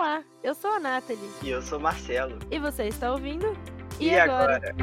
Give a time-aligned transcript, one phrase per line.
[0.00, 1.30] Olá, eu sou a Nathalie.
[1.42, 2.38] E eu sou o Marcelo.
[2.50, 3.52] E você está ouvindo?
[4.00, 4.56] E, e agora?
[4.56, 4.74] agora?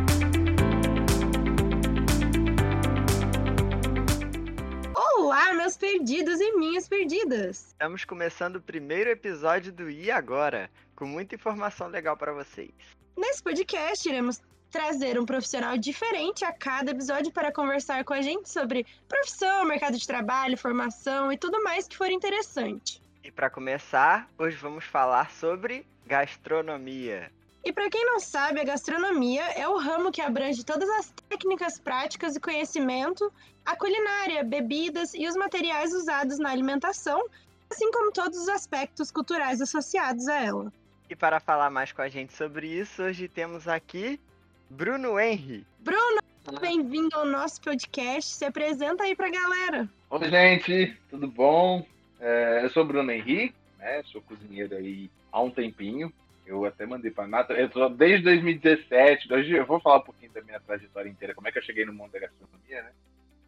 [4.96, 7.70] Olá, meus perdidos e minhas perdidas!
[7.70, 12.70] Estamos começando o primeiro episódio do E Agora, com muita informação legal para vocês.
[13.18, 14.40] Nesse podcast, iremos
[14.70, 19.98] trazer um profissional diferente a cada episódio para conversar com a gente sobre profissão, mercado
[19.98, 23.02] de trabalho, formação e tudo mais que for interessante.
[23.28, 27.30] E para começar, hoje vamos falar sobre gastronomia.
[27.62, 31.78] E para quem não sabe, a gastronomia é o ramo que abrange todas as técnicas
[31.78, 33.30] práticas e conhecimento,
[33.66, 37.22] a culinária, bebidas e os materiais usados na alimentação,
[37.70, 40.72] assim como todos os aspectos culturais associados a ela.
[41.10, 44.22] E para falar mais com a gente sobre isso, hoje temos aqui
[44.70, 45.68] Bruno Henry.
[45.80, 46.22] Bruno,
[46.62, 48.36] bem-vindo ao nosso podcast.
[48.36, 49.90] Se apresenta aí para a galera.
[50.12, 51.86] Oi, gente, tudo bom?
[52.20, 54.02] É, eu sou Bruno Henrique, né?
[54.06, 56.12] Sou cozinheiro aí há um tempinho.
[56.46, 57.54] Eu até mandei para Nata.
[57.54, 59.30] Eu tô desde 2017.
[59.54, 61.94] Eu vou falar um pouquinho da minha trajetória inteira, como é que eu cheguei no
[61.94, 62.92] mundo da gastronomia, né?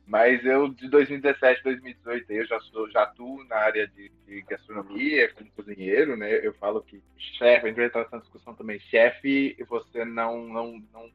[0.05, 5.31] Mas eu de 2017, 2018 eu já sou, já atuo na área de, de gastronomia
[5.33, 6.45] como cozinheiro, né?
[6.45, 7.01] Eu falo que
[7.37, 8.79] chefe, a gente vai entrar nessa discussão também.
[8.79, 11.11] Chefe, você não não não,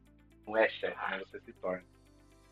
[0.46, 1.20] não é chefe, né?
[1.26, 1.82] Você se torna.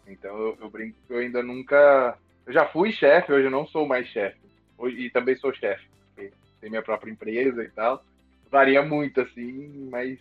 [0.07, 3.67] Então eu, eu brinco que eu ainda nunca, eu já fui chefe, hoje eu não
[3.69, 4.43] sou mais chefe
[4.89, 8.05] e também sou chefe, porque tenho minha própria empresa e tal.
[8.51, 10.19] Varia muito, assim, mas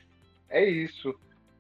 [0.50, 1.14] é isso.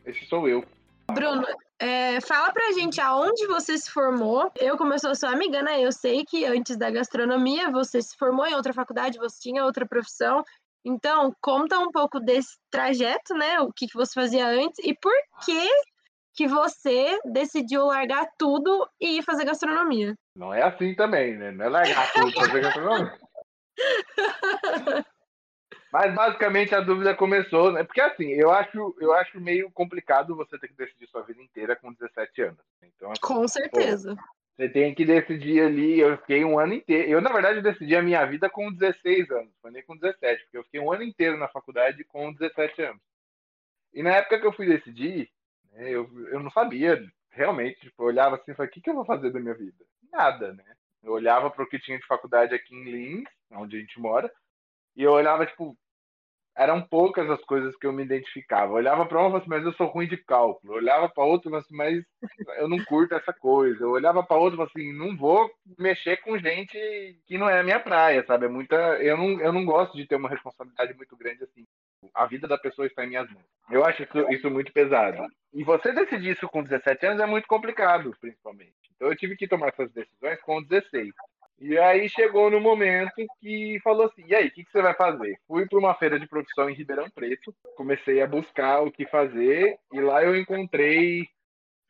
[0.05, 0.63] Esse sou eu.
[1.11, 1.45] Bruno,
[1.77, 4.51] é, fala pra gente aonde você se formou.
[4.57, 5.81] Eu, como eu sou sua amiga, né?
[5.81, 9.85] Eu sei que antes da gastronomia você se formou em outra faculdade, você tinha outra
[9.85, 10.43] profissão.
[10.83, 13.59] Então, conta um pouco desse trajeto, né?
[13.59, 15.13] O que, que você fazia antes e por
[15.45, 15.69] que
[16.33, 20.15] que você decidiu largar tudo e ir fazer gastronomia.
[20.35, 21.51] Não é assim também, né?
[21.51, 23.19] Não é largar tudo e fazer gastronomia.
[25.91, 27.83] Mas basicamente a dúvida começou, né?
[27.83, 31.75] Porque assim, eu acho, eu acho meio complicado você ter que decidir sua vida inteira
[31.75, 32.59] com 17 anos.
[32.81, 34.15] Então, assim, com certeza.
[34.15, 34.21] Pô,
[34.55, 35.99] você tem que decidir ali.
[35.99, 37.09] Eu fiquei um ano inteiro.
[37.09, 40.57] Eu, na verdade, decidi a minha vida com 16 anos, foi nem com 17, porque
[40.57, 43.01] eu fiquei um ano inteiro na faculdade com 17 anos.
[43.93, 45.29] E na época que eu fui decidir,
[45.73, 45.89] né?
[45.89, 47.81] Eu, eu não sabia, realmente.
[47.81, 49.83] Tipo, eu olhava assim e falei, o que, que eu vou fazer da minha vida?
[50.11, 50.63] Nada, né?
[51.03, 54.31] Eu olhava para o que tinha de faculdade aqui em Lins, onde a gente mora,
[54.95, 55.77] e eu olhava, tipo,
[56.55, 58.71] eram poucas as coisas que eu me identificava.
[58.71, 60.73] Eu olhava para uma e assim, mas eu sou ruim de cálculo.
[60.73, 62.03] Eu olhava para outra e assim, mas
[62.57, 63.83] eu não curto essa coisa.
[63.83, 66.77] Eu olhava para outra e assim, não vou mexer com gente
[67.25, 68.45] que não é a minha praia, sabe?
[68.45, 71.65] É muita, eu não, eu não gosto de ter uma responsabilidade muito grande assim.
[72.13, 73.45] A vida da pessoa está em minhas mãos.
[73.69, 75.25] Eu acho isso, isso muito pesado.
[75.53, 78.73] E você decidir isso com 17 anos é muito complicado, principalmente.
[78.95, 81.11] Então eu tive que tomar essas decisões com 16.
[81.61, 84.95] E aí chegou no momento que falou assim: e aí, o que, que, você vai
[84.95, 85.39] fazer?
[85.47, 89.77] Fui para uma feira de profissão em Ribeirão Preto, comecei a buscar o que fazer,
[89.93, 91.27] e lá eu encontrei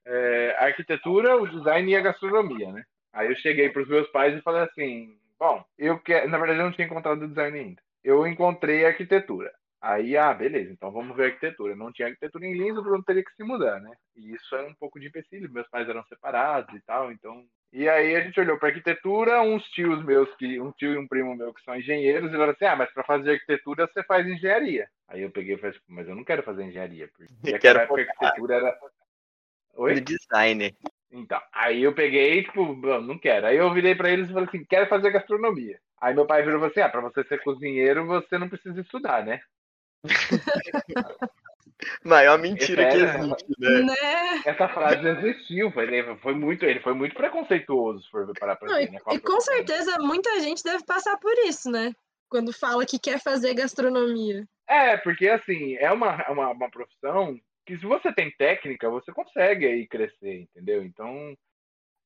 [0.05, 2.83] é, a arquitetura, o design e a gastronomia, né?
[3.13, 6.29] Aí eu cheguei para os meus pais e falei assim: bom, eu quero.
[6.29, 7.81] Na verdade, eu não tinha encontrado o design ainda.
[8.03, 9.53] Eu encontrei a arquitetura.
[9.81, 11.77] Aí, ah, beleza, então vamos ver a arquitetura.
[11.77, 13.91] Não tinha arquitetura em Lins, o Bruno teria que se mudar, né?
[14.17, 17.45] E isso é um pouco de empecilho, meus pais eram separados e tal, então...
[17.73, 21.07] E aí a gente olhou para arquitetura, uns tios meus, que um tio e um
[21.07, 24.27] primo meu que são engenheiros, e falaram assim, ah, mas para fazer arquitetura você faz
[24.27, 24.89] engenharia.
[25.07, 27.83] Aí eu peguei e falei, mas eu não quero fazer engenharia, porque eu quero a
[27.83, 28.77] arquitetura era...
[29.75, 30.01] Oi?
[30.01, 30.75] design.
[31.13, 33.47] Então, aí eu peguei, tipo, não quero.
[33.47, 35.79] Aí eu virei para eles e falei assim, quero fazer gastronomia.
[35.99, 38.81] Aí meu pai virou e falou assim, ah, para você ser cozinheiro, você não precisa
[38.81, 39.41] estudar, né?
[42.03, 43.81] Maior mentira que existe, né?
[43.81, 44.41] né?
[44.45, 45.87] Essa frase existiu, foi,
[46.17, 48.99] foi muito, ele foi muito preconceituoso, se for parar pra Não, ver, né?
[49.11, 51.93] E com certeza muita gente deve passar por isso, né?
[52.29, 54.45] Quando fala que quer fazer gastronomia.
[54.67, 59.65] É, porque assim, é uma, uma, uma profissão que se você tem técnica, você consegue
[59.65, 60.83] aí crescer, entendeu?
[60.83, 61.35] Então,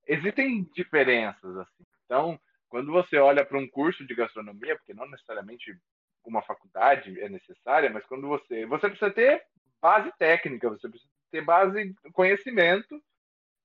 [0.07, 1.83] existem diferenças, assim.
[2.05, 5.77] Então, quando você olha para um curso de gastronomia, porque não necessariamente
[6.25, 8.65] uma faculdade é necessária, mas quando você.
[8.65, 9.43] Você precisa ter
[9.85, 12.99] base técnica, você precisa ter base conhecimento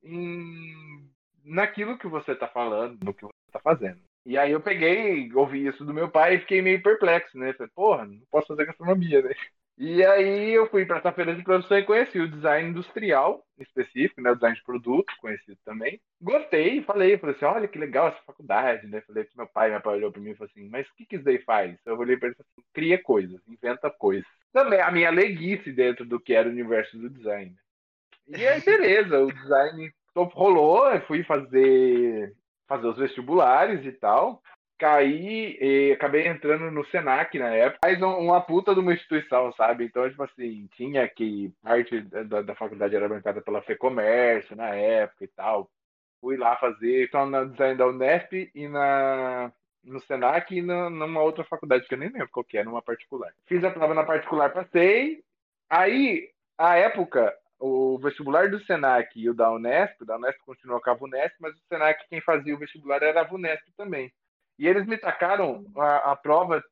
[0.02, 1.08] em,
[1.42, 4.02] naquilo que você está falando, no que você está fazendo.
[4.26, 7.54] E aí eu peguei, ouvi isso do meu pai e fiquei meio perplexo, né?
[7.54, 9.34] Falei, porra, não posso fazer gastronomia, né?
[9.82, 14.20] E aí eu fui para essa feira de produção e conheci o design industrial específico,
[14.20, 15.98] né, o design de produto, conhecido também.
[16.20, 19.00] Gostei, falei, falei assim, olha que legal essa faculdade, né?
[19.00, 21.06] Falei que meu pai, meu pai olhou para mim e falou assim, mas o que
[21.06, 21.78] que isso daí faz?
[21.86, 24.28] Eu olhei para ele e assim, cria coisas, inventa coisas.
[24.52, 27.56] Também a minha leguice dentro do que era o universo do design.
[28.28, 32.36] E aí, beleza, o design rolou, eu fui fazer
[32.68, 34.42] fazer os vestibulares e tal.
[34.80, 39.84] Caí e acabei entrando no Senac na época, mas uma puta de uma instituição, sabe?
[39.84, 45.24] Então, tipo assim, tinha que parte da, da faculdade era bancada pela FEComércio na época
[45.24, 45.70] e tal.
[46.20, 51.22] Fui lá fazer, então na design da Unesp e na no Senac e na, numa
[51.22, 53.32] outra faculdade que eu nem lembro qual que é, numa particular.
[53.46, 55.22] Fiz a prova na particular, passei.
[55.70, 56.28] Aí,
[56.58, 60.94] a época, o vestibular do Senac e o da Unesp, da Unesp continuou com a
[60.94, 64.12] Vunesp, mas o Senac quem fazia o vestibular era a Vunesp também.
[64.60, 66.62] E eles me tacaram a, a prova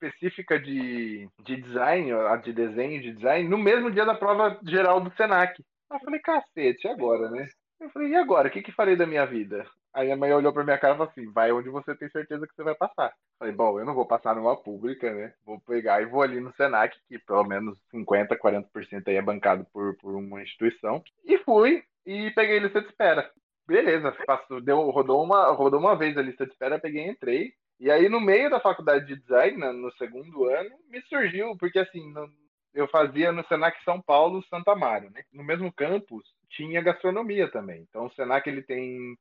[0.00, 5.00] específica de, de design, a de desenho de design, no mesmo dia da prova geral
[5.00, 5.60] do Senac.
[5.90, 7.48] Aí eu falei, cacete, agora, né?
[7.80, 8.46] Eu falei, e agora?
[8.46, 9.66] O que, que farei da minha vida?
[9.92, 12.46] Aí a mãe olhou pra minha cara e falou assim: vai onde você tem certeza
[12.46, 13.08] que você vai passar.
[13.08, 15.34] Eu falei, bom, eu não vou passar numa pública, né?
[15.44, 19.66] Vou pegar e vou ali no Senac, que pelo menos 50, 40% aí é bancado
[19.72, 21.02] por, por uma instituição.
[21.24, 23.28] E fui e peguei lista de espera
[23.66, 27.52] beleza, passou, deu, rodou, uma, rodou uma vez a lista de espera, peguei e entrei.
[27.80, 32.12] E aí, no meio da faculdade de design, no segundo ano, me surgiu, porque assim,
[32.12, 32.28] no,
[32.74, 35.22] eu fazia no Senac São Paulo, Santa Amaro, né?
[35.32, 37.86] No mesmo campus tinha gastronomia também.
[37.88, 39.16] Então, o Senac ele tem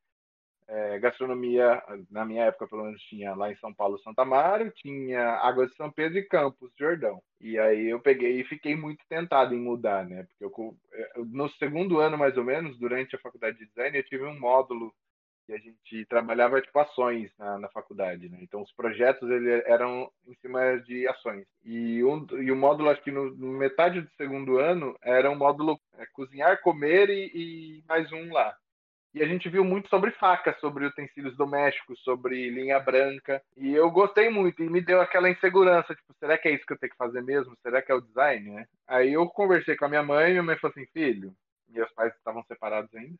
[0.67, 5.21] é, gastronomia, na minha época, pelo menos, tinha lá em São Paulo, Santa Mário, tinha
[5.37, 7.21] Água de São Pedro e Campos, Jordão.
[7.39, 10.25] E aí eu peguei e fiquei muito tentado em mudar, né?
[10.29, 14.03] Porque eu, é, no segundo ano, mais ou menos, durante a faculdade de design, eu
[14.03, 14.93] tive um módulo
[15.45, 18.37] que a gente trabalhava tipo ações na, na faculdade, né?
[18.41, 21.45] Então os projetos eles eram em cima de ações.
[21.65, 25.35] E, um, e o módulo, acho que no, no metade do segundo ano, era um
[25.35, 28.55] módulo é, cozinhar, comer e, e mais um lá.
[29.13, 33.41] E a gente viu muito sobre facas, sobre utensílios domésticos, sobre linha branca.
[33.57, 36.71] E eu gostei muito e me deu aquela insegurança, tipo, será que é isso que
[36.71, 37.55] eu tenho que fazer mesmo?
[37.61, 38.65] Será que é o design, né?
[38.87, 41.35] Aí eu conversei com a minha mãe e minha mãe falou assim, filho,
[41.67, 43.15] meus pais estavam separados ainda.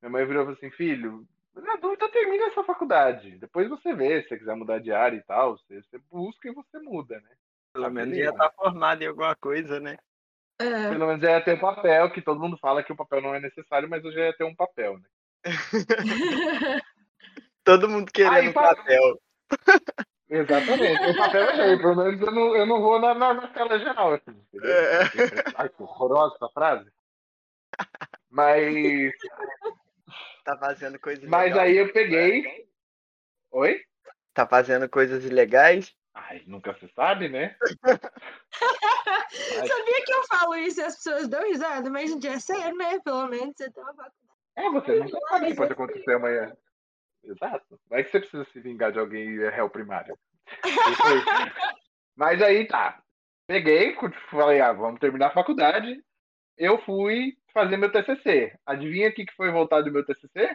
[0.00, 1.26] Minha mãe virou e falou assim, filho,
[1.56, 3.38] na dúvida termina essa faculdade.
[3.38, 6.52] Depois você vê, se você quiser mudar de área e tal, você, você busca e
[6.54, 7.30] você muda, né?
[7.72, 9.96] Pelo menos já tá formado em alguma coisa, né?
[10.58, 10.90] É.
[10.90, 13.40] Pelo menos ia ter um papel, que todo mundo fala que o papel não é
[13.40, 15.04] necessário, mas eu já ia ter um papel, né?
[17.64, 19.20] Todo mundo querendo Aí, papel.
[20.28, 21.10] Exatamente.
[21.10, 23.78] O papel é meio, pelo menos eu não, eu não vou na, na, na tela
[23.78, 24.14] geral.
[24.14, 25.00] Assim, é.
[25.56, 26.90] Ai, que horrorosa essa frase.
[28.30, 29.12] Mas.
[30.44, 31.70] Tá fazendo coisas Mas legais.
[31.70, 32.68] aí eu peguei.
[33.50, 33.80] Oi?
[34.34, 35.94] Tá fazendo coisas ilegais?
[36.14, 37.56] Ai, nunca se sabe, né?
[39.58, 39.68] Mas...
[39.68, 42.98] Sabia que eu falo isso e as pessoas dão risada, mas gente, é sério, né?
[43.00, 44.35] Pelo menos você tem uma faculdade.
[44.56, 46.56] É, você nunca sabe o que pode acontecer amanhã.
[47.22, 47.78] Exato.
[47.88, 50.16] Vai que você precisa se vingar de alguém e é réu primário.
[52.16, 53.02] Mas aí tá.
[53.46, 53.94] Peguei,
[54.30, 56.02] falei, ah, vamos terminar a faculdade.
[56.56, 58.52] Eu fui fazer meu TCC.
[58.64, 60.50] Adivinha o que foi voltado do meu TCC?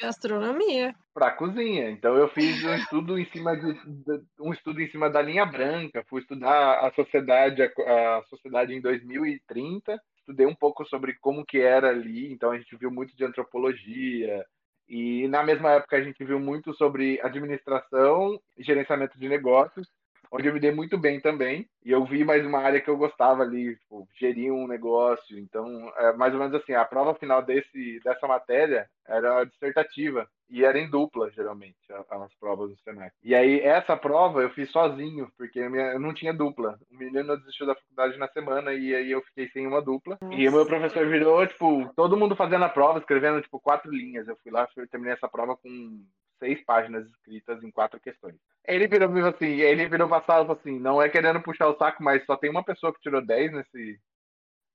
[0.00, 0.94] Gastronomia.
[1.14, 1.90] Para cozinha.
[1.90, 5.46] Então eu fiz um estudo em cima de, de, um estudo em cima da linha
[5.46, 6.04] branca.
[6.08, 11.60] Fui estudar a sociedade a, a sociedade em 2030 estudei um pouco sobre como que
[11.60, 14.44] era ali, então a gente viu muito de antropologia,
[14.88, 19.88] e na mesma época a gente viu muito sobre administração e gerenciamento de negócios,
[20.30, 21.68] onde eu me dei muito bem também.
[21.84, 25.38] E eu vi mais uma área que eu gostava ali, tipo, gerir um negócio.
[25.38, 30.28] Então, é mais ou menos assim, a prova final desse, dessa matéria era dissertativa.
[30.48, 33.14] E era em dupla, geralmente, as provas do Senac.
[33.22, 36.78] E aí, essa prova eu fiz sozinho, porque eu não tinha dupla.
[36.90, 40.16] O menino desistiu da faculdade na semana e aí eu fiquei sem uma dupla.
[40.20, 40.34] Nossa.
[40.34, 44.28] E o meu professor virou, tipo, todo mundo fazendo a prova, escrevendo, tipo, quatro linhas.
[44.28, 46.04] Eu fui lá, e terminei essa prova com
[46.38, 48.36] seis páginas escritas em quatro questões.
[48.66, 52.02] Ele virou assim, ele virou passado e falou assim, não é querendo puxar o saco,
[52.02, 54.00] mas só tem uma pessoa que tirou 10 nesse,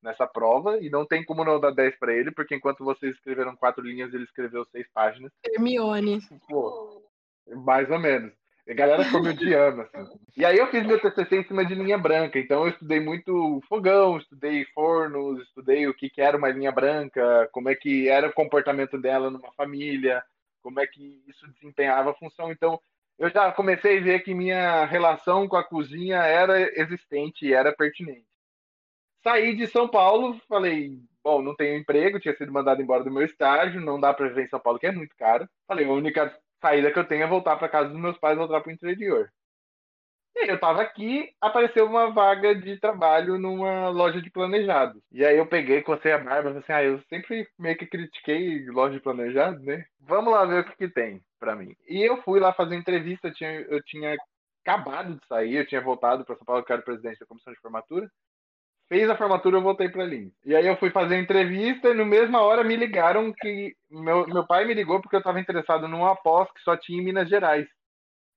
[0.01, 3.55] nessa prova e não tem como não dar 10 para ele, porque enquanto vocês escreveram
[3.55, 5.31] quatro linhas, ele escreveu seis páginas.
[5.45, 6.19] Hermione.
[6.47, 7.03] Pô,
[7.65, 8.33] mais ou menos.
[8.69, 10.19] A galera ficou me odiando, assim.
[10.37, 13.59] E aí eu fiz meu TCC em cima de linha branca, então eu estudei muito
[13.67, 18.29] fogão, estudei fornos, estudei o que, que era uma linha branca, como é que era
[18.29, 20.23] o comportamento dela numa família,
[20.61, 22.51] como é que isso desempenhava a função.
[22.51, 22.79] Então,
[23.17, 27.73] eu já comecei a ver que minha relação com a cozinha era existente e era
[27.73, 28.25] pertinente.
[29.23, 33.23] Saí de São Paulo, falei, bom, não tenho emprego, tinha sido mandado embora do meu
[33.23, 35.47] estágio, não dá para viver em São Paulo, que é muito caro.
[35.67, 38.61] Falei, a única saída que eu tenho é voltar para casa dos meus pais, voltar
[38.61, 39.31] para o interior.
[40.35, 45.01] E aí eu tava aqui, apareceu uma vaga de trabalho numa loja de planejados.
[45.11, 48.95] E aí eu peguei, cocei a barba assim, ah, eu sempre meio que critiquei loja
[48.95, 49.85] de planejados, né?
[49.99, 51.75] Vamos lá ver o que, que tem para mim.
[51.87, 54.15] E eu fui lá fazer entrevista, eu tinha, eu tinha
[54.63, 57.59] acabado de sair, eu tinha voltado para São Paulo, que era presidente da comissão de
[57.59, 58.09] formatura.
[58.91, 60.33] Fez a formatura, eu voltei para Lins.
[60.43, 64.45] E aí eu fui fazer entrevista e no mesma hora me ligaram que meu, meu
[64.45, 67.69] pai me ligou porque eu estava interessado numa pós que só tinha em Minas Gerais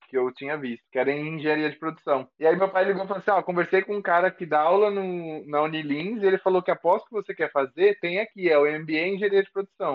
[0.09, 2.29] que eu tinha visto, que era em engenharia de produção.
[2.39, 4.61] E aí meu pai ligou e falou assim: ó, conversei com um cara que dá
[4.61, 8.49] aula no, na Unilins e ele falou que após que você quer fazer, tem aqui,
[8.49, 9.95] é o MBA em engenharia de produção.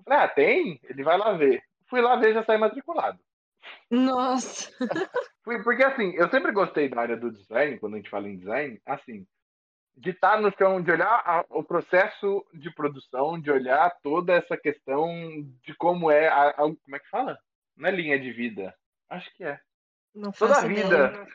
[0.00, 0.80] Eu falei, ah, tem?
[0.84, 1.62] Ele vai lá ver.
[1.88, 3.18] Fui lá ver já saí matriculado.
[3.90, 4.70] Nossa.
[5.42, 8.36] Fui, porque assim, eu sempre gostei da área do design, quando a gente fala em
[8.36, 9.26] design, assim,
[9.96, 14.56] de estar no chão, de olhar a, o processo de produção, de olhar toda essa
[14.56, 15.08] questão
[15.62, 17.38] de como é a, a, como é que fala?
[17.76, 18.74] Não é linha de vida.
[19.08, 19.60] Acho que é.
[20.14, 21.28] Não Toda a vida, ideia.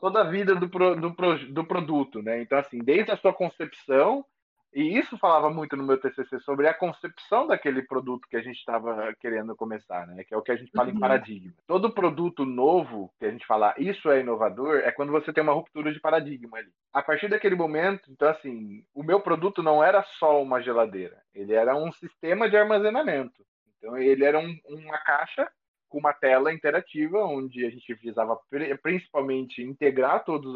[0.00, 2.40] toda a vida do, pro- do, pro- do produto, né?
[2.42, 4.24] Então, assim, desde a sua concepção,
[4.72, 8.56] e isso falava muito no meu TCC sobre a concepção daquele produto que a gente
[8.58, 10.24] estava querendo começar, né?
[10.24, 11.00] Que é o que a gente fala em Uhum.
[11.00, 11.52] paradigma.
[11.66, 15.52] Todo produto novo que a gente fala, isso é inovador, é quando você tem uma
[15.52, 16.70] ruptura de paradigma ali.
[16.92, 21.52] A partir daquele momento, então, assim, o meu produto não era só uma geladeira, ele
[21.54, 23.44] era um sistema de armazenamento.
[23.78, 25.50] Então, ele era um- uma caixa
[25.88, 30.54] com uma tela interativa, onde a gente visava pri- principalmente integrar todos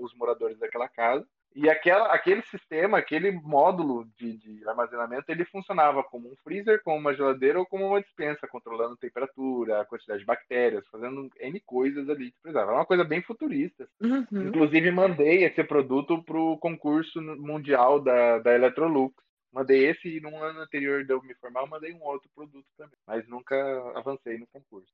[0.00, 1.26] os moradores daquela casa.
[1.54, 6.96] E aquela, aquele sistema, aquele módulo de, de armazenamento, ele funcionava como um freezer, como
[6.96, 12.08] uma geladeira ou como uma dispensa, controlando temperatura, a quantidade de bactérias, fazendo N coisas
[12.08, 12.70] ali que precisava.
[12.70, 13.88] Era uma coisa bem futurista.
[14.00, 14.48] Uhum.
[14.48, 19.14] Inclusive, mandei esse produto para o concurso mundial da, da Electrolux.
[19.52, 22.66] Mandei esse e no ano anterior de eu me formar, eu mandei um outro produto
[22.78, 22.94] também.
[23.04, 23.56] Mas nunca
[23.96, 24.92] avancei no concurso.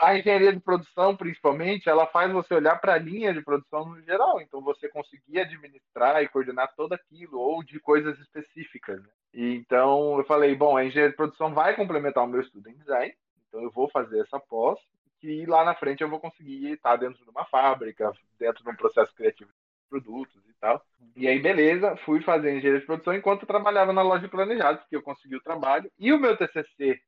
[0.00, 4.02] A engenharia de produção, principalmente, ela faz você olhar para a linha de produção no
[4.02, 4.40] geral.
[4.40, 9.02] Então, você conseguir administrar e coordenar todo aquilo, ou de coisas específicas.
[9.02, 9.08] né?
[9.32, 13.14] Então, eu falei, bom, a engenharia de produção vai complementar o meu estudo em design.
[13.48, 14.78] Então, eu vou fazer essa pós.
[15.20, 18.76] Que lá na frente eu vou conseguir estar dentro de uma fábrica, dentro de um
[18.76, 20.80] processo criativo de produtos e tal.
[21.16, 24.80] E aí, beleza, fui fazer engenharia de produção enquanto eu trabalhava na loja de planejados,
[24.82, 25.90] porque eu consegui o trabalho.
[25.98, 27.00] E o meu TCC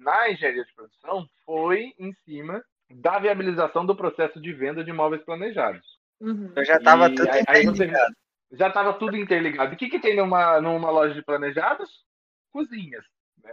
[0.00, 5.22] na engenharia de produção foi em cima da viabilização do processo de venda de imóveis
[5.22, 5.86] planejados.
[6.20, 6.52] Uhum.
[6.56, 8.14] Eu já tava E tudo aí- aí interligado.
[8.52, 9.74] Já estava tudo interligado.
[9.74, 12.04] O que, que tem numa, numa loja de planejados?
[12.52, 13.04] Cozinhas.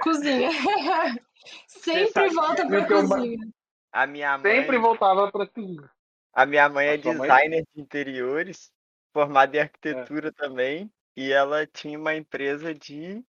[0.02, 0.50] Cozinha.
[1.68, 3.48] Sempre sabe volta uma- cozinha.
[3.92, 5.90] A minha mãe, Sempre voltava para cozinha.
[6.34, 7.30] a minha mãe é A sua mãe?
[7.30, 8.72] designer de interiores,
[9.14, 13.24] formada em arquitetura também, e ela tinha uma empresa de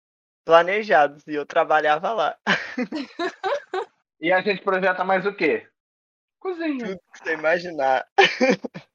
[0.45, 2.37] planejados e eu trabalhava lá.
[4.21, 5.67] E a gente projeta mais o quê?
[6.39, 6.87] Cozinha.
[6.87, 8.07] Tudo que você imaginar.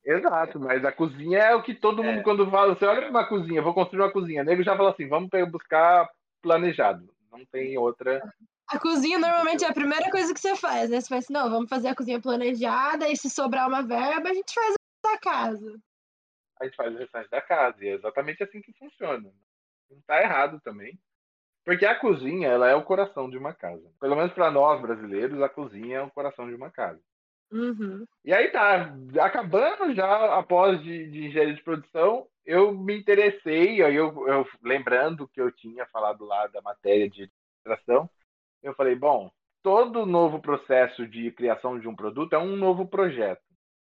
[0.06, 2.24] Exato, mas a cozinha é o que todo mundo, É.
[2.24, 4.92] quando fala, você olha para uma cozinha, vou construir uma cozinha, o nego já fala
[4.92, 6.08] assim, vamos buscar
[6.42, 7.08] planejado.
[7.32, 8.22] Não tem outra.
[8.68, 11.02] A cozinha normalmente é a primeira coisa que você faz, né?
[11.02, 14.34] Você faz assim, não, vamos fazer a cozinha planejada e se sobrar uma verba, a
[14.34, 15.80] gente faz a da casa.
[16.60, 17.84] A gente faz o restante da casa.
[17.84, 19.32] E é exatamente assim que funciona.
[19.90, 21.00] Não tá errado também.
[21.66, 23.88] Porque a cozinha, ela é o coração de uma casa.
[24.00, 27.00] Pelo menos para nós brasileiros, a cozinha é o coração de uma casa.
[27.52, 28.06] Uhum.
[28.24, 33.96] E aí tá, acabando já após de, de engenharia de produção, eu me interessei, aí
[33.96, 37.30] eu, eu lembrando que eu tinha falado lá da matéria de
[37.64, 38.10] administração,
[38.62, 39.32] eu falei, bom,
[39.64, 43.42] todo novo processo de criação de um produto é um novo projeto.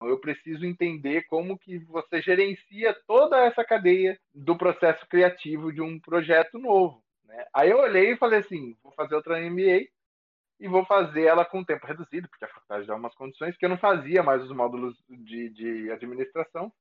[0.01, 5.99] Eu preciso entender como que você gerencia toda essa cadeia do processo criativo de um
[5.99, 7.03] projeto novo.
[7.27, 7.45] Né?
[7.53, 9.87] Aí eu olhei e falei assim, vou fazer outra MBA
[10.59, 13.69] e vou fazer ela com tempo reduzido, porque a faculdade dá umas condições que eu
[13.69, 16.71] não fazia mais os módulos de, de administração,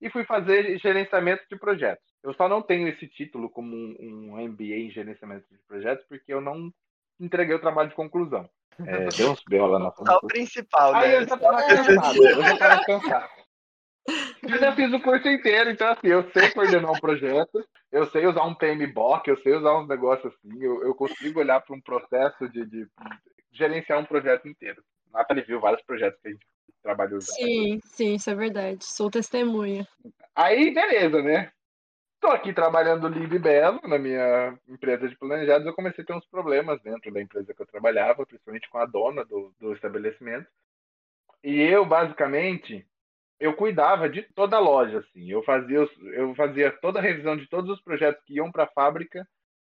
[0.00, 2.04] e fui fazer gerenciamento de projetos.
[2.22, 6.32] Eu só não tenho esse título como um, um MBA em gerenciamento de projetos, porque
[6.32, 6.72] eu não
[7.20, 8.50] entreguei o trabalho de conclusão.
[8.84, 9.66] É, deu uns B.O.
[9.66, 11.16] lá na Só o principal, Aí né?
[11.18, 13.30] eu já tava cansado, eu já tava cansado.
[14.42, 18.26] Eu já fiz o curso inteiro, então assim, eu sei coordenar um projeto, eu sei
[18.26, 21.80] usar um PMBOK, eu sei usar uns negócios assim, eu, eu consigo olhar para um
[21.80, 22.88] processo de, de
[23.52, 24.82] gerenciar um projeto inteiro.
[25.12, 26.46] Nathalie viu vários projetos que a gente
[26.82, 27.20] trabalhou.
[27.20, 28.84] Sim, sim, isso é verdade.
[28.84, 29.86] Sou testemunha.
[30.34, 31.52] Aí, beleza, né?
[32.20, 35.66] Tô aqui trabalhando lindo e belo na minha empresa de planejados.
[35.66, 38.86] Eu comecei a ter uns problemas dentro da empresa que eu trabalhava, principalmente com a
[38.86, 40.46] dona do, do estabelecimento.
[41.42, 42.86] E eu, basicamente,
[43.40, 45.30] eu cuidava de toda a loja, assim.
[45.30, 48.68] Eu fazia, eu fazia toda a revisão de todos os projetos que iam para a
[48.72, 49.26] fábrica.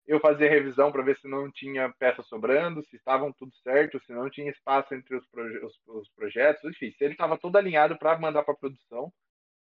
[0.07, 4.13] Eu fazia revisão para ver se não tinha peça sobrando, se estavam tudo certo, se
[4.13, 7.99] não tinha espaço entre os, proje- os- os projetos, enfim, se ele estava todo alinhado
[7.99, 9.13] para mandar para produção,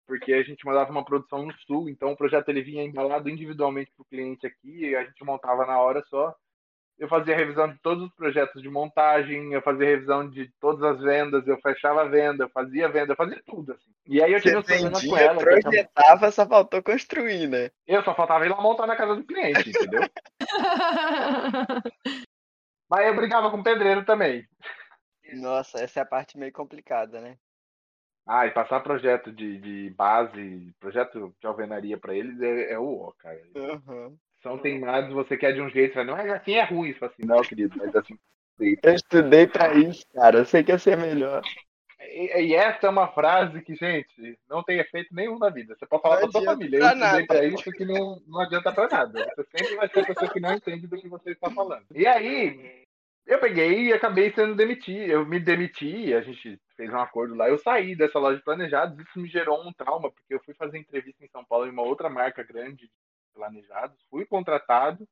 [0.07, 3.93] porque a gente mandava uma produção no sul, então o projeto ele vinha embalado individualmente
[3.97, 6.35] para o cliente aqui, e a gente montava na hora só.
[6.99, 11.01] Eu fazia revisão de todos os projetos de montagem, eu fazia revisão de todas as
[11.01, 13.91] vendas, eu fechava a venda, eu fazia a venda, eu fazia tudo assim.
[14.07, 15.39] E aí eu tive Você uns problemas com ela.
[15.39, 17.71] projetava, só faltou construir, né?
[17.87, 20.01] Eu só faltava ir lá montar na casa do cliente, entendeu?
[22.91, 24.49] Mas eu brigava com o pedreiro também.
[25.35, 27.37] Nossa, essa é a parte meio complicada, né?
[28.27, 33.01] Ah, e passar projeto de, de base, projeto de alvenaria para eles é, é o
[33.01, 33.41] ó, cara.
[33.55, 34.19] Uhum.
[34.43, 36.95] São teimosos, você quer de um jeito, você fala, não, assim é ruim.
[36.95, 38.17] Fala assim, não, querido, mas assim.
[38.61, 40.39] Eu estudei pra isso, cara.
[40.39, 41.43] Eu sei que ia ser melhor.
[42.01, 45.77] E, e essa é uma frase que, gente, não tem efeito nenhum na vida.
[45.77, 47.27] Você pode falar pra sua família, eu estudei nada.
[47.27, 49.33] pra isso que não, não adianta pra nada.
[49.37, 51.85] Você sempre vai ser a pessoa que não entende do que você está falando.
[51.95, 52.85] E aí,
[53.27, 55.11] eu peguei e acabei sendo demitido.
[55.11, 57.49] Eu me demiti, a gente fez um acordo lá.
[57.49, 58.99] Eu saí dessa loja de planejados.
[58.99, 61.83] Isso me gerou um trauma, porque eu fui fazer entrevista em São Paulo em uma
[61.83, 62.91] outra marca grande de
[63.39, 63.97] planejados.
[64.11, 65.09] Fui contratado,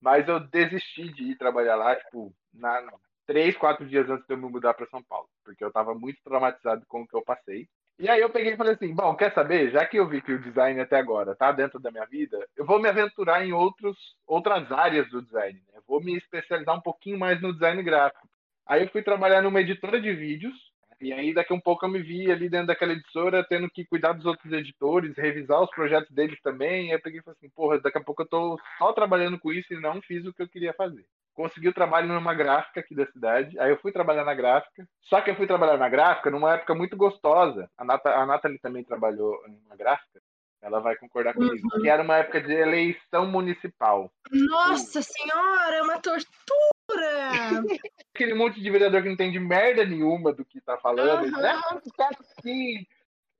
[0.00, 2.82] mas eu desisti de ir trabalhar lá, tipo, na,
[3.26, 6.18] três, quatro dias antes de eu me mudar para São Paulo, porque eu estava muito
[6.24, 7.68] traumatizado com o que eu passei.
[7.98, 9.70] E aí eu peguei e falei assim, bom, quer saber?
[9.70, 12.64] Já que eu vi que o design até agora tá dentro da minha vida, eu
[12.64, 15.62] vou me aventurar em outros, outras áreas do design.
[15.72, 15.80] Né?
[15.86, 18.28] Vou me especializar um pouquinho mais no design gráfico.
[18.66, 20.54] Aí eu fui trabalhar numa editora de vídeos,
[21.00, 23.84] e aí daqui a um pouco eu me vi ali dentro daquela editora tendo que
[23.84, 26.86] cuidar dos outros editores, revisar os projetos deles também.
[26.86, 29.38] E aí eu peguei e falei assim, porra, daqui a pouco eu tô só trabalhando
[29.38, 31.04] com isso e não fiz o que eu queria fazer
[31.36, 33.58] consegui o trabalho numa gráfica aqui da cidade.
[33.60, 34.88] Aí eu fui trabalhar na gráfica.
[35.02, 37.70] Só que eu fui trabalhar na gráfica numa época muito gostosa.
[37.76, 40.20] A, Nata, a Nathalie também trabalhou numa gráfica.
[40.62, 41.68] Ela vai concordar comigo.
[41.74, 41.82] Uhum.
[41.82, 44.10] Que era uma época de eleição municipal.
[44.32, 46.75] Nossa senhora, é uma tortura!
[48.14, 51.24] Aquele monte de vereador que não entende merda nenhuma do que tá falando.
[51.24, 51.40] Uhum.
[51.40, 51.60] Né?
[51.96, 52.86] Tá assim.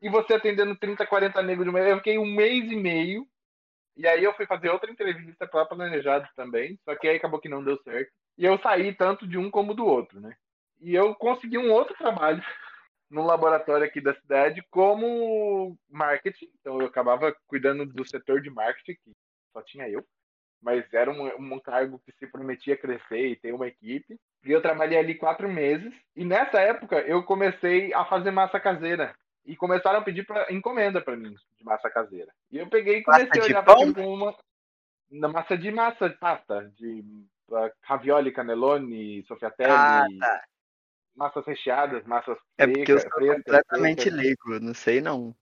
[0.03, 3.27] E você atendendo 30, 40 negros de uma Eu fiquei um mês e meio
[3.97, 7.49] e aí eu fui fazer outra entrevista para planejados também, só que aí acabou que
[7.49, 8.13] não deu certo.
[8.37, 10.37] E eu saí tanto de um como do outro, né?
[10.81, 12.43] E eu consegui um outro trabalho
[13.11, 16.51] no laboratório aqui da cidade como marketing.
[16.61, 19.13] Então eu acabava cuidando do setor de marketing, que
[19.55, 20.07] só tinha eu.
[20.63, 24.19] Mas era um, um cargo que se prometia crescer e ter uma equipe.
[24.45, 25.93] E eu trabalhei ali quatro meses.
[26.15, 31.01] E nessa época eu comecei a fazer massa caseira e começaram a pedir pra, encomenda
[31.01, 32.33] para mim de massa caseira.
[32.51, 34.37] E eu peguei e comecei Massa a olhar para aquilo como uma
[35.11, 37.05] na massa de massa de pasta, de
[37.49, 40.45] uh, ravioli, canelone, sofriatelli, Ah, tá.
[41.15, 45.35] massas recheadas, massas É porque eu sou completamente leigo, não sei não.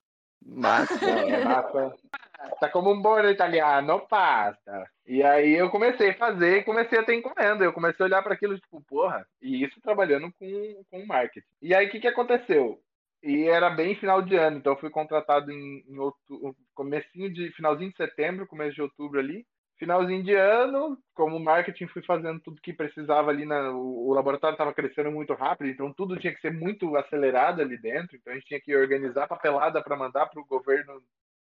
[0.47, 1.97] É massa.
[2.65, 4.89] Tá como um bolo italiano, pasta.
[5.07, 7.63] E aí eu comecei a fazer e comecei a ter encomenda.
[7.63, 11.47] Eu comecei a olhar para aquilo, tipo, porra, e isso trabalhando com, com marketing.
[11.61, 12.81] E aí o que, que aconteceu?
[13.23, 17.51] E era bem final de ano, então eu fui contratado em, em outubro, comecinho de
[17.53, 19.45] finalzinho de setembro, começo de outubro ali.
[19.79, 23.45] Finalzinho de ano, como marketing, fui fazendo tudo que precisava ali.
[23.45, 27.61] Na, o, o laboratório estava crescendo muito rápido, então tudo tinha que ser muito acelerado
[27.61, 28.17] ali dentro.
[28.17, 31.03] Então a gente tinha que organizar papelada para mandar para o governo,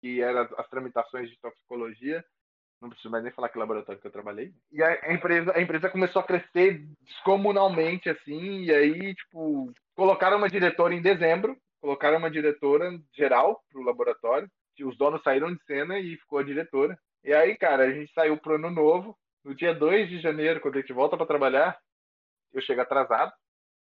[0.01, 2.25] que eram as tramitações de toxicologia.
[2.81, 4.53] Não preciso mais nem falar que laboratório que eu trabalhei.
[4.71, 10.49] E a, empresa, a empresa começou a crescer descomunalmente, assim, e aí, tipo, colocaram uma
[10.49, 14.49] diretora em dezembro, colocaram uma diretora geral pro laboratório.
[14.77, 16.97] que Os donos saíram de cena e ficou a diretora.
[17.25, 19.19] E aí, cara, a gente saiu pro ano novo.
[19.45, 21.79] No dia 2 de janeiro, quando a gente volta para trabalhar,
[22.53, 23.33] eu chego atrasado.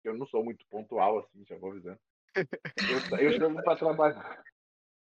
[0.05, 1.98] Eu não sou muito pontual, assim, já vou avisando.
[2.35, 4.42] Eu, eu chego para trabalhar.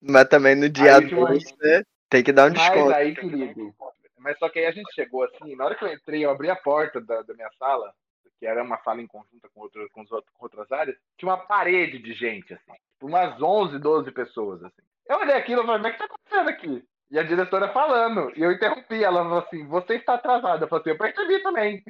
[0.04, 1.84] Mas também no dia Aí, tipo, 2, né?
[2.10, 2.94] Tem que dar um Mas desconto.
[2.94, 3.74] aí, querido.
[4.20, 6.50] Mas só que aí a gente chegou assim, na hora que eu entrei, eu abri
[6.50, 7.94] a porta da, da minha sala,
[8.39, 11.30] que era uma sala em conjunta com, outro, com, os outros, com outras áreas, tinha
[11.30, 12.72] uma parede de gente, assim.
[12.72, 14.82] tipo, Umas 11, 12 pessoas, assim.
[15.08, 16.86] Eu olhei aquilo e falei, mas o que tá acontecendo aqui?
[17.12, 20.66] E a diretora falando, e eu interrompi, ela falou assim, você está atrasada.
[20.66, 21.84] Eu falei assim, eu percebi também.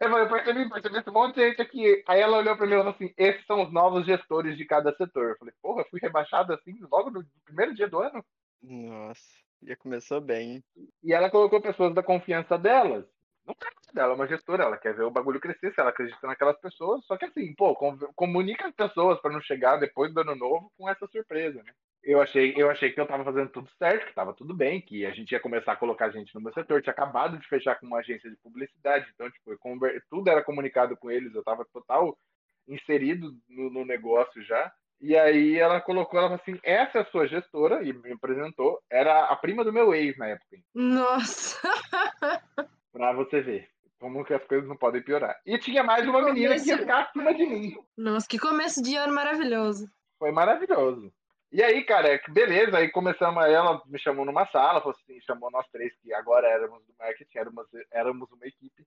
[0.00, 2.02] Eu percebi, percebi esse monte de gente aqui.
[2.06, 4.94] Aí ela olhou pra mim e falou assim, esses são os novos gestores de cada
[4.96, 5.30] setor.
[5.30, 8.24] Eu falei, porra, fui rebaixado assim logo no primeiro dia do ano?
[8.62, 9.22] Nossa,
[9.62, 10.52] já começou bem.
[10.56, 10.64] hein?
[11.02, 13.04] E ela colocou pessoas da confiança delas.
[13.46, 16.26] Não quer dela, é uma gestora, ela quer ver o bagulho crescer, se ela acredita
[16.26, 17.04] naquelas pessoas.
[17.06, 20.72] Só que assim, pô, com- comunica as pessoas para não chegar depois do ano novo
[20.78, 21.72] com essa surpresa, né?
[22.04, 25.06] Eu achei, eu achei que eu tava fazendo tudo certo, que tava tudo bem, que
[25.06, 26.82] a gente ia começar a colocar gente no meu setor.
[26.82, 30.96] Tinha acabado de fechar com uma agência de publicidade, então, tipo, conver- tudo era comunicado
[30.96, 32.18] com eles, eu tava total
[32.66, 34.72] inserido no, no negócio já.
[35.00, 38.80] E aí ela colocou, ela falou assim, essa é a sua gestora, e me apresentou,
[38.90, 40.56] era a prima do meu ex na época.
[40.74, 41.60] Nossa!
[42.92, 45.40] Pra você ver como que as coisas não podem piorar.
[45.46, 47.76] E tinha mais uma menina que ia ficar acima de mim.
[47.96, 49.86] Nossa, que começo de ano maravilhoso.
[50.18, 51.12] Foi maravilhoso.
[51.52, 55.50] E aí, cara, é beleza, aí começamos, ela me chamou numa sala, falou assim, chamou
[55.50, 58.86] nós três, que agora éramos do marketing, éramos, éramos uma equipe.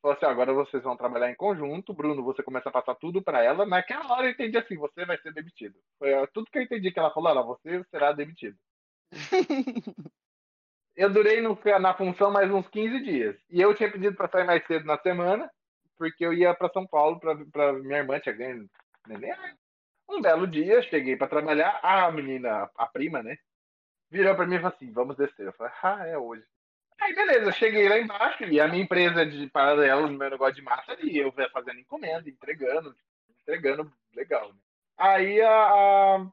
[0.00, 3.44] Falou assim, agora vocês vão trabalhar em conjunto, Bruno, você começa a passar tudo pra
[3.44, 3.66] ela.
[3.66, 5.78] Naquela hora eu entendi assim, você vai ser demitido.
[5.98, 8.56] Foi tudo que eu entendi que ela falou, ela, você será demitido.
[10.96, 13.36] eu durei no- na função mais uns 15 dias.
[13.50, 15.50] E eu tinha pedido para sair mais cedo na semana,
[15.98, 18.66] porque eu ia para São Paulo para minha irmã tinha ganho
[19.06, 19.34] neném.
[20.10, 23.38] Um belo dia, cheguei para trabalhar, a menina, a prima, né?
[24.10, 25.46] Virou para mim e falou assim: vamos descer.
[25.46, 26.44] Eu falei: ah, é hoje.
[27.00, 30.92] Aí, beleza, cheguei lá embaixo e a minha empresa de paralelo meu negócio de massa
[30.92, 32.94] ali, eu fazendo encomenda, entregando,
[33.40, 34.48] entregando legal.
[34.48, 34.58] Né?
[34.98, 36.26] Aí a, a,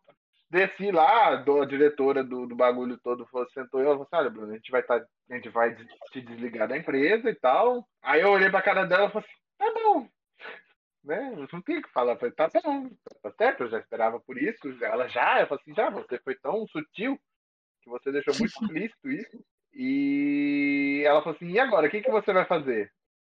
[0.50, 4.52] desci lá, a diretora do, do bagulho todo falou, sentou eu, falou assim, olha, Bruno,
[4.52, 5.74] a gente vai tá, a gente vai
[6.12, 7.88] te desligar da empresa e tal.
[8.02, 10.10] Aí eu olhei pra cara dela e falei assim, tá bom.
[11.08, 11.32] Né?
[11.32, 12.90] Eu não tinha que falar, eu falei, tá bom,
[13.24, 14.68] tá certo, eu já esperava por isso.
[14.84, 17.18] Ela já, eu falei assim, já, você foi tão sutil
[17.82, 19.42] que você deixou muito explícito isso.
[19.74, 22.92] E ela falou assim, e agora, o que, que você vai fazer?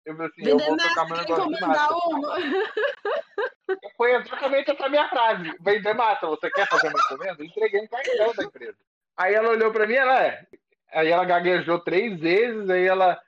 [0.04, 1.96] Eu falei assim, eu vou tocar meu negócio de massa.
[3.96, 5.56] Foi exatamente essa minha frase.
[5.60, 7.46] Vender massa, você quer fazer uma encomenda?
[7.46, 8.78] Entreguei um cartão da empresa.
[9.16, 10.44] Aí ela olhou pra mim, ela é.
[10.92, 13.22] Aí ela gaguejou três vezes, aí ela.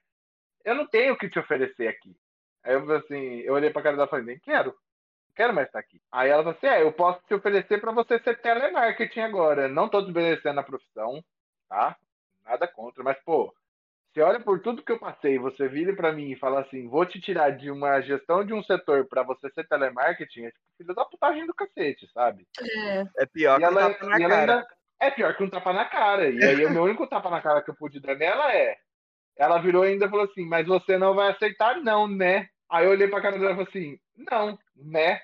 [0.65, 2.17] Eu não tenho o que te oferecer aqui.
[2.63, 4.69] Aí eu falei assim, eu olhei pra cara dela e falei, nem quero.
[4.69, 6.01] Não quero mais estar aqui.
[6.11, 9.67] Aí ela falou assim: é, eu posso te oferecer para você ser telemarketing agora.
[9.67, 11.23] Não tô desmerecendo a profissão,
[11.69, 11.95] tá?
[12.45, 13.53] Nada contra, mas, pô,
[14.11, 17.05] você olha por tudo que eu passei, você vira para mim e fala assim, vou
[17.05, 20.93] te tirar de uma gestão de um setor para você ser telemarketing, é tipo filho
[20.93, 22.45] da putagem do cacete, sabe?
[22.59, 24.41] É, é pior que ela, um tapa na cara.
[24.41, 24.67] Ainda,
[24.99, 26.29] é pior que um tapa na cara.
[26.29, 28.75] E aí o meu único tapa na cara que eu pude dar nela é,
[29.37, 32.49] ela virou ainda e falou assim, mas você não vai aceitar não, né?
[32.71, 35.21] Aí eu olhei pra cara dela e falei assim, não, né?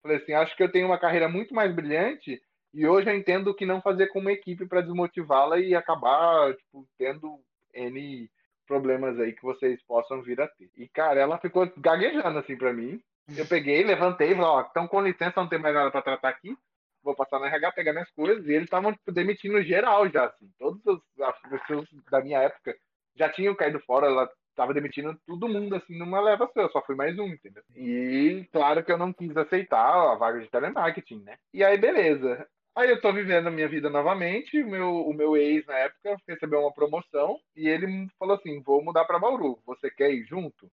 [0.00, 2.40] Falei assim, acho que eu tenho uma carreira muito mais brilhante
[2.72, 6.86] e hoje eu entendo que não fazer com uma equipe para desmotivá-la e acabar, tipo,
[6.98, 7.40] tendo
[7.72, 8.30] N
[8.66, 10.70] problemas aí que vocês possam vir a ter.
[10.76, 13.00] E, cara, ela ficou gaguejando assim para mim.
[13.36, 16.28] Eu peguei, levantei e falei, ó, então com licença, não tem mais nada para tratar
[16.28, 16.56] aqui.
[17.02, 18.44] Vou passar na RH, pegar minhas coisas.
[18.46, 20.50] E eles estavam tipo, demitindo geral já, assim.
[20.58, 21.00] Todos os
[21.48, 22.76] pessoas da minha época
[23.14, 24.06] já tinham caído fora.
[24.06, 26.68] Ela tava demitindo todo mundo, assim, numa leva só.
[26.70, 27.62] Só fui mais um, entendeu?
[27.76, 31.36] E claro que eu não quis aceitar a vaga de telemarketing, né?
[31.52, 32.46] E aí, beleza.
[32.76, 34.60] Aí eu tô vivendo a minha vida novamente.
[34.62, 38.82] O meu, o meu ex, na época, recebeu uma promoção e ele falou assim: vou
[38.82, 39.58] mudar para Bauru.
[39.66, 40.68] Você quer ir junto?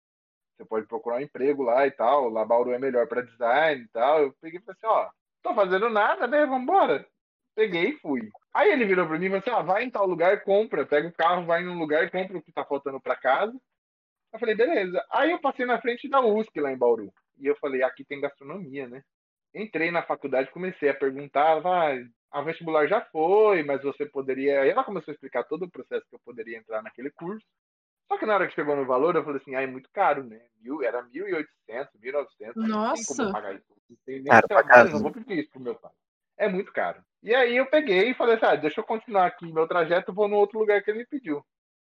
[0.57, 2.29] Você pode procurar um emprego lá e tal.
[2.29, 4.23] Lá Bauru é melhor para design e tal.
[4.23, 5.11] Eu peguei e falei assim: ó,
[5.43, 6.47] tô fazendo nada, né?
[6.47, 7.07] Vambora.
[7.59, 8.31] Peguei e fui.
[8.55, 10.87] Aí ele virou para mim e falou assim: ó, vai em tal lugar, compra.
[10.87, 13.59] Pega o carro, vai num lugar e compra o que tá faltando para casa.
[14.33, 15.05] Eu falei: beleza.
[15.11, 17.13] Aí eu passei na frente da USP lá em Bauru.
[17.37, 19.03] E eu falei: aqui tem gastronomia, né?
[19.53, 21.95] entrei na faculdade, comecei a perguntar, ah,
[22.31, 24.61] a vestibular já foi, mas você poderia.
[24.61, 27.45] Aí ela começou a explicar todo o processo que eu poderia entrar naquele curso.
[28.07, 30.23] Só que na hora que chegou no valor, eu falei assim, ah, é muito caro,
[30.23, 30.41] né?
[30.61, 32.53] Mil, era 1.800, 1.900.
[32.55, 32.69] Nossa!
[32.69, 33.65] Não tem como pagar isso.
[33.91, 35.93] Não tem nem trabalho, não vou pedir isso pro meu pai.
[36.37, 37.03] É muito caro.
[37.23, 40.29] E aí eu peguei e falei assim, ah, deixa eu continuar aqui meu trajeto, vou
[40.29, 41.45] no outro lugar que ele me pediu.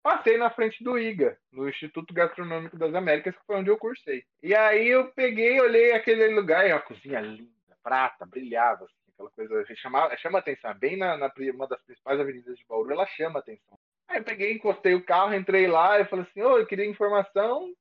[0.03, 4.23] Passei na frente do IGA, no Instituto Gastronômico das Américas, que foi onde eu cursei.
[4.43, 7.51] E aí eu peguei, olhei aquele lugar, é uma cozinha linda,
[7.83, 10.75] prata, brilhava, assim, aquela coisa, chama, chama atenção.
[10.75, 13.79] Bem na, na, uma das principais avenidas de Bauru, ela chama atenção.
[14.07, 16.85] Aí eu peguei, encostei o carro, entrei lá e falei assim, ô, oh, eu queria
[16.85, 17.73] informação,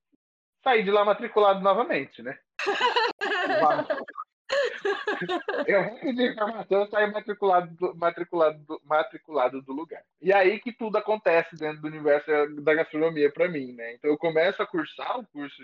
[0.64, 2.40] saí de lá matriculado novamente, né?
[5.68, 10.04] eu pedir informação, saí matriculado, do, matriculado, do, matriculado do lugar.
[10.22, 12.28] E aí que tudo acontece dentro do universo
[12.62, 13.94] da gastronomia para mim, né?
[13.94, 15.64] Então eu começo a cursar o curso,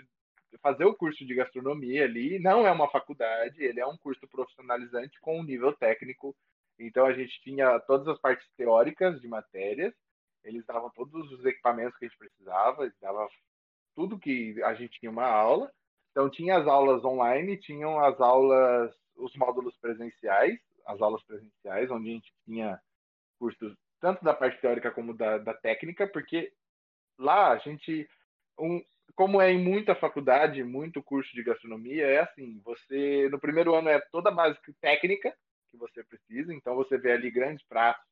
[0.62, 2.38] fazer o curso de gastronomia ali.
[2.38, 6.34] Não é uma faculdade, ele é um curso profissionalizante com um nível técnico.
[6.78, 9.92] Então a gente tinha todas as partes teóricas de matérias,
[10.42, 13.28] eles davam todos os equipamentos que a gente precisava, davam
[13.94, 15.70] tudo que a gente tinha uma aula.
[16.10, 22.10] Então tinha as aulas online, tinham as aulas, os módulos presenciais, as aulas presenciais, onde
[22.10, 22.80] a gente tinha
[23.38, 26.52] cursos tanto da parte teórica como da, da técnica, porque
[27.18, 28.08] lá a gente,
[28.58, 28.82] um,
[29.14, 33.90] como é em muita faculdade, muito curso de gastronomia, é assim, você no primeiro ano
[33.90, 35.34] é toda a base técnica
[35.70, 38.04] que você precisa, então você vê ali grandes pratos,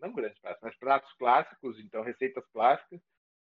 [0.00, 3.00] não grandes pratos, mas pratos clássicos, então receitas clássicas,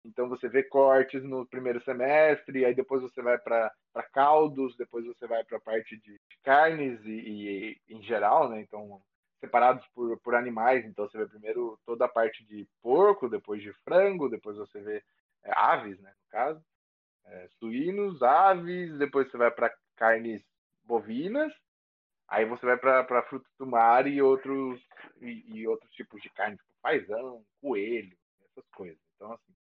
[0.06, 3.72] então você vê cortes no primeiro semestre, aí depois você vai para
[4.14, 8.62] caldos, depois você vai para a parte de carnes e, e, em geral, né?
[8.62, 9.02] Então
[9.40, 13.72] separados por, por animais, então você vê primeiro toda a parte de porco, depois de
[13.84, 15.04] frango, depois você vê
[15.44, 16.66] é, aves, né, no caso,
[17.26, 20.42] é, suínos, aves, depois você vai para carnes
[20.84, 21.54] bovinas,
[22.28, 24.82] aí você vai para frutos do mar e outros
[25.22, 28.18] e, e outros tipos de carne, tipo paisão, coelho,
[28.50, 29.00] essas coisas.
[29.16, 29.55] Então assim,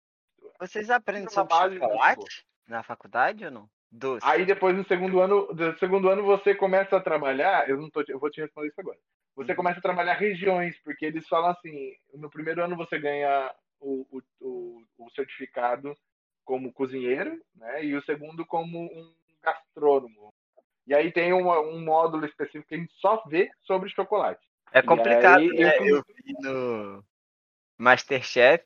[0.60, 3.70] vocês aprendem sobre chocolate na faculdade ou não?
[3.92, 4.26] Doce.
[4.26, 8.04] Aí depois no segundo ano, no segundo ano você começa a trabalhar, eu não tô,
[8.08, 8.98] eu vou te responder isso agora.
[9.36, 9.56] Você uhum.
[9.58, 14.22] começa a trabalhar regiões, porque eles falam assim, no primeiro ano você ganha o, o,
[14.42, 15.96] o, o certificado
[16.44, 17.86] como cozinheiro, né?
[17.86, 19.14] E o segundo como um
[19.44, 20.34] gastrônomo.
[20.88, 24.42] E aí tem um, um módulo específico que a gente só vê sobre chocolate.
[24.72, 25.78] É complicado, aí, né?
[25.78, 27.04] eu- Eu vi no
[27.78, 28.66] Masterchef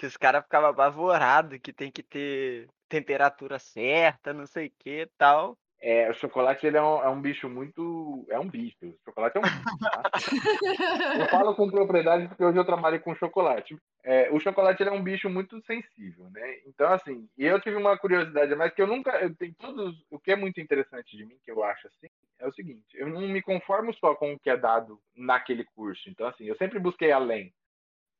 [0.00, 5.06] que os caras ficavam apavorados que tem que ter temperatura certa, não sei o que
[5.18, 5.58] tal.
[5.82, 8.26] É, o chocolate ele é, um, é um bicho muito.
[8.30, 8.76] É um bicho.
[8.82, 9.78] O chocolate é um bicho.
[9.78, 10.10] Tá?
[11.20, 13.76] Eu falo com propriedade porque hoje eu trabalho com chocolate.
[14.04, 16.58] É, o chocolate ele é um bicho muito sensível, né?
[16.66, 19.10] Então, assim, e eu tive uma curiosidade, mas que eu nunca.
[19.20, 20.04] Eu tenho todos.
[20.10, 22.08] O que é muito interessante de mim, que eu acho assim,
[22.38, 26.08] é o seguinte: eu não me conformo só com o que é dado naquele curso.
[26.10, 27.52] Então, assim, eu sempre busquei além.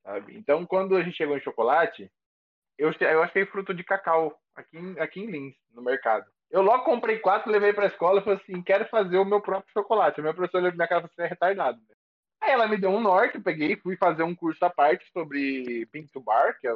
[0.02, 0.36] Sabe?
[0.36, 2.10] Então, quando a gente chegou em chocolate,
[2.78, 6.26] eu, eu achei fruto de cacau aqui em, aqui em Lins, no mercado.
[6.50, 9.72] Eu logo comprei quatro, levei pra escola e falei assim: quero fazer o meu próprio
[9.72, 10.18] chocolate.
[10.18, 11.78] A minha professora olhou pra minha cara e falou: você é retardado.
[11.78, 11.94] né?
[12.40, 15.86] Aí ela me deu um norte, eu peguei fui fazer um curso à parte sobre
[15.92, 16.70] bean to bar, que é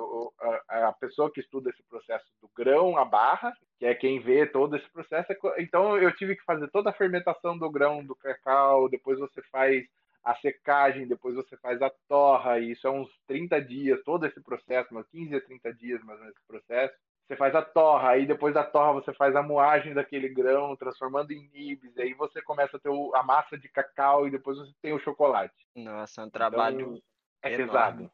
[0.69, 4.47] a, a pessoa que estuda esse processo do grão à barra, que é quem vê
[4.47, 5.33] todo esse processo.
[5.33, 9.41] É Então eu tive que fazer toda a fermentação do grão do cacau, depois você
[9.51, 9.87] faz
[10.25, 14.41] a secagem, depois você faz a torra, e isso é uns 30 dias, todo esse
[14.41, 16.95] processo, uns 15 a 30 dias mais ou menos esse processo.
[17.27, 21.33] Você faz a torra, aí depois da torra você faz a moagem daquele grão, transformando
[21.33, 24.73] em nibs, e aí você começa a ter a massa de cacau e depois você
[24.83, 25.55] tem o chocolate.
[25.75, 26.81] Nossa, é um trabalho.
[26.81, 27.03] Então,
[27.43, 28.11] é pesado.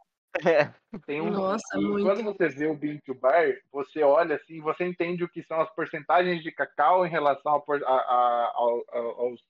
[0.46, 0.72] É.
[1.06, 2.04] Tem um, Nossa, e muito.
[2.04, 5.60] quando você vê o bean to bar, você olha assim, você entende o que são
[5.60, 9.40] as porcentagens de cacau em relação ao a- a- ao- ao- aos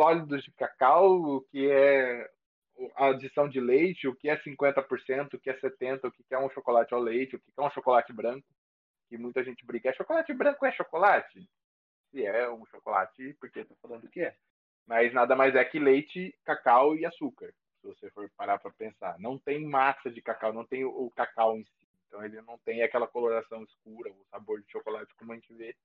[0.00, 2.26] sólidos de cacau, o que é
[2.96, 6.38] a adição de leite, o que é 50%, o que é 70%, o que é
[6.38, 8.46] um chocolate ao leite, o que é um chocolate branco,
[9.10, 9.90] que muita gente briga.
[9.90, 11.46] É chocolate branco é chocolate?
[12.10, 14.34] Se é um chocolate, porque tá falando que é.
[14.86, 19.18] Mas nada mais é que leite, cacau e açúcar, se você for parar para pensar.
[19.18, 21.86] Não tem massa de cacau, não tem o, cacau em si.
[22.08, 25.76] Então ele não tem aquela coloração escura, o sabor de chocolate como a gente vê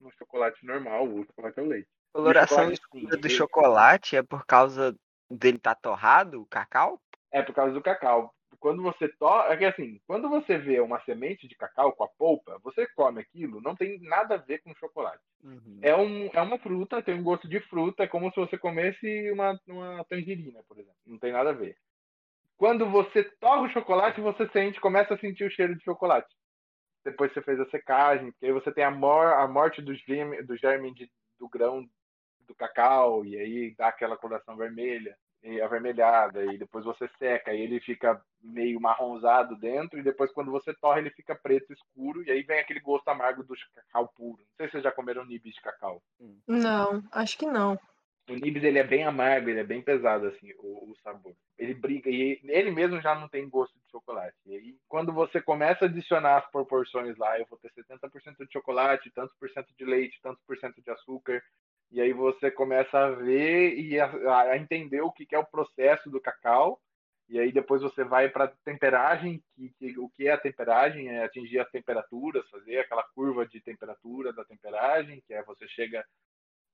[0.00, 1.99] no chocolate normal, o chocolate ao leite.
[2.12, 4.96] Coloração escura do chocolate é por causa
[5.30, 7.00] dele estar torrado, o cacau?
[7.30, 8.34] É por causa do cacau.
[8.58, 9.42] Quando você to...
[9.48, 13.20] é que assim, quando você vê uma semente de cacau com a polpa, você come
[13.20, 15.22] aquilo, não tem nada a ver com chocolate.
[15.42, 15.78] Uhum.
[15.80, 19.30] É, um, é uma fruta, tem um gosto de fruta, é como se você comesse
[19.30, 20.98] uma, uma tangerina, por exemplo.
[21.06, 21.76] Não tem nada a ver.
[22.58, 26.28] Quando você torra o chocolate, você sente, começa a sentir o cheiro de chocolate.
[27.02, 30.42] Depois você fez a secagem, porque aí você tem a, mor a morte do germe,
[30.42, 31.88] do, germe de, do grão
[32.50, 37.60] do cacau, e aí dá aquela coloração vermelha, e avermelhada, e depois você seca, e
[37.62, 42.30] ele fica meio marronzado dentro, e depois quando você torra ele fica preto escuro, e
[42.30, 44.38] aí vem aquele gosto amargo do cacau puro.
[44.38, 46.02] Não sei se vocês já comeram nibs de cacau.
[46.46, 47.78] Não, acho que não.
[48.28, 51.34] O nibs ele é bem amargo, ele é bem pesado assim, o, o sabor.
[51.58, 54.36] Ele briga e ele mesmo já não tem gosto de chocolate.
[54.46, 58.52] E aí quando você começa a adicionar as proporções lá, eu vou ter 70% de
[58.52, 61.42] chocolate, tantos por cento de leite, tantos por cento de açúcar.
[61.90, 65.46] E aí você começa a ver e a, a entender o que, que é o
[65.46, 66.80] processo do cacau.
[67.28, 71.08] E aí depois você vai para temperagem, que, que, o que é a temperagem?
[71.08, 76.04] É atingir as temperaturas, fazer aquela curva de temperatura da temperagem, que é você chega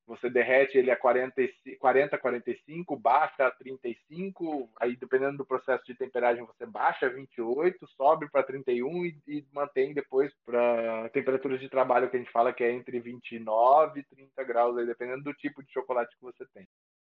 [0.07, 1.35] você derrete ele a 40,
[1.77, 7.85] 40 45, baixa a 35, aí dependendo do processo de temperagem você baixa a 28,
[7.87, 12.53] sobe para 31 e, e mantém depois para temperaturas de trabalho que a gente fala
[12.53, 16.45] que é entre 29 e 30 graus, aí dependendo do tipo de chocolate que você
[16.53, 16.65] tem.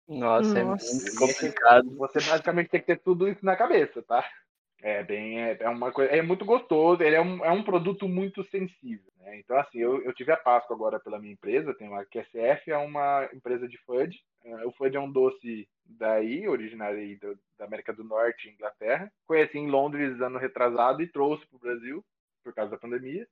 [0.08, 0.90] Nossa, Nossa.
[0.90, 1.98] é muito complicado.
[1.98, 4.26] Você basicamente tem que ter tudo isso na cabeça, tá?
[4.82, 8.08] É bem, é, é uma coisa, é muito gostoso, ele é um, é um produto
[8.08, 9.40] muito sensível, né?
[9.40, 12.78] Então, assim, eu, eu tive a Páscoa agora pela minha empresa, tem uma QSF, é
[12.78, 14.20] uma empresa de fudge.
[14.46, 19.12] Uh, o fudge é um doce daí, originário aí do, da América do Norte, Inglaterra.
[19.26, 22.06] Conheci em Londres ano retrasado e trouxe para o Brasil,
[22.44, 23.28] por causa da pandemia.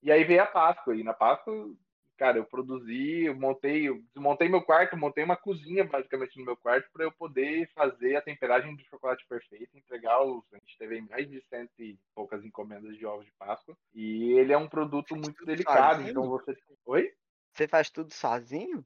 [0.00, 1.70] E aí veio a Páscoa, e na Páscoa,
[2.16, 6.56] cara, eu produzi, eu montei, eu desmontei meu quarto, montei uma cozinha basicamente no meu
[6.56, 10.44] quarto para eu poder fazer a temperagem do chocolate perfeito, entregar os.
[10.52, 13.76] A gente teve mais de cento e poucas encomendas de ovos de Páscoa.
[13.92, 16.10] E ele é um produto muito delicado, sozinho?
[16.10, 16.56] então você.
[16.86, 17.12] Oi?
[17.52, 18.84] Você faz tudo sozinho?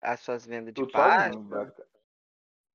[0.00, 1.32] As suas vendas de Tudo Páscoa?
[1.32, 1.88] sozinho.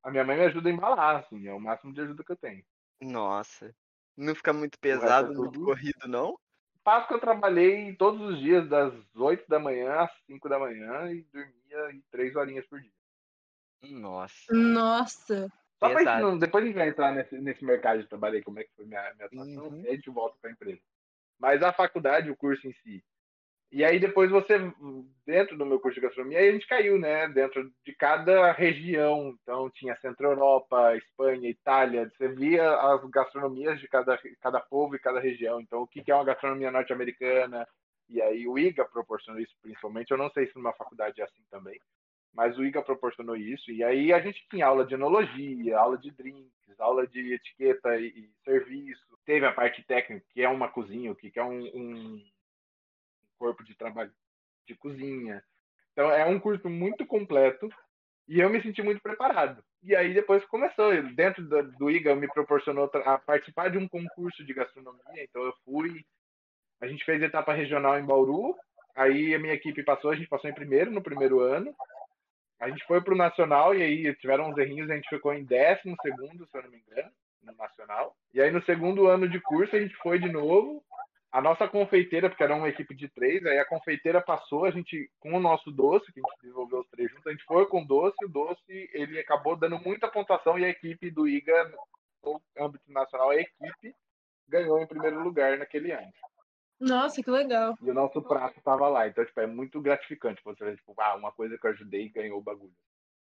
[0.03, 2.35] A minha mãe me ajuda a embalar, assim, é o máximo de ajuda que eu
[2.37, 2.63] tenho.
[3.01, 3.73] Nossa.
[4.17, 6.37] Não fica muito é pesado, muito tudo- corrido, não?
[6.83, 11.21] Páscoa eu trabalhei todos os dias, das 8 da manhã às 5 da manhã e
[11.31, 12.91] dormia em 3 horinhas por dia.
[13.83, 14.53] Nossa.
[14.53, 15.47] Nossa.
[15.79, 16.21] Só pra gente Pesado.
[16.23, 18.73] não, depois a gente vai entrar nesse, nesse mercado de trabalho aí, como é que
[18.75, 19.81] foi minha, minha atuação, Uhum.
[19.81, 20.81] e a gente volta pra empresa.
[21.39, 23.03] Mas a faculdade, o curso em si,
[23.73, 24.53] E aí depois você,
[25.25, 27.27] dentro do meu curso de gastronomia, a gente caiu, né?
[27.27, 29.35] Dentro de cada região.
[29.41, 32.07] Então tinha Centro-Europa, Espanha, Itália.
[32.15, 35.59] Você via as gastronomias de cada, cada povo e cada região.
[35.59, 37.67] Então o que é uma gastronomia norte-americana?
[38.07, 40.11] E aí o IGA proporcionou isso principalmente.
[40.11, 41.79] Eu não sei se numa faculdade é assim também.
[42.31, 43.71] Mas o IGA proporcionou isso.
[43.71, 48.05] E aí a gente tinha aula de enologia, aula de drinks, aula de etiqueta e,
[48.05, 49.17] e serviço.
[49.25, 52.23] Teve a parte técnica, que é uma cozinha, o que é um, um
[53.37, 54.13] corpo de trabalho
[54.67, 55.43] de cozinha.
[55.91, 57.69] Então é um curso muito completo
[58.27, 59.63] e eu me senti muito preparado.
[59.81, 64.43] E aí depois começou, dentro do, do IGA me proporcionou a participar de um concurso
[64.45, 66.05] de gastronomia, então eu fui,
[66.81, 68.55] a gente fez etapa regional em Bauru,
[68.95, 71.75] aí a minha equipe passou, a gente passou em primeiro no primeiro ano,
[72.59, 75.43] a gente foi para o Nacional e aí tiveram uns errinhos, a gente ficou em
[75.43, 78.15] décimo segundo, se eu não me engano, no Nacional.
[78.33, 80.81] E aí no segundo ano de curso a gente foi de novo.
[81.33, 85.09] A nossa confeiteira, porque era uma equipe de três, aí a confeiteira passou, a gente,
[85.19, 87.81] com o nosso doce, que a gente desenvolveu os três juntos, a gente foi com
[87.81, 88.61] o doce, o doce,
[88.93, 91.73] ele acabou dando muita pontuação e a equipe do IGA,
[92.23, 93.95] no âmbito nacional, a equipe
[94.47, 96.13] ganhou em primeiro lugar naquele ano.
[96.79, 97.75] Nossa, que legal.
[97.81, 99.07] E o nosso prato tava lá.
[99.07, 102.09] Então, tipo, é muito gratificante você ver, tipo, ah, uma coisa que eu ajudei e
[102.09, 102.75] ganhou o bagulho.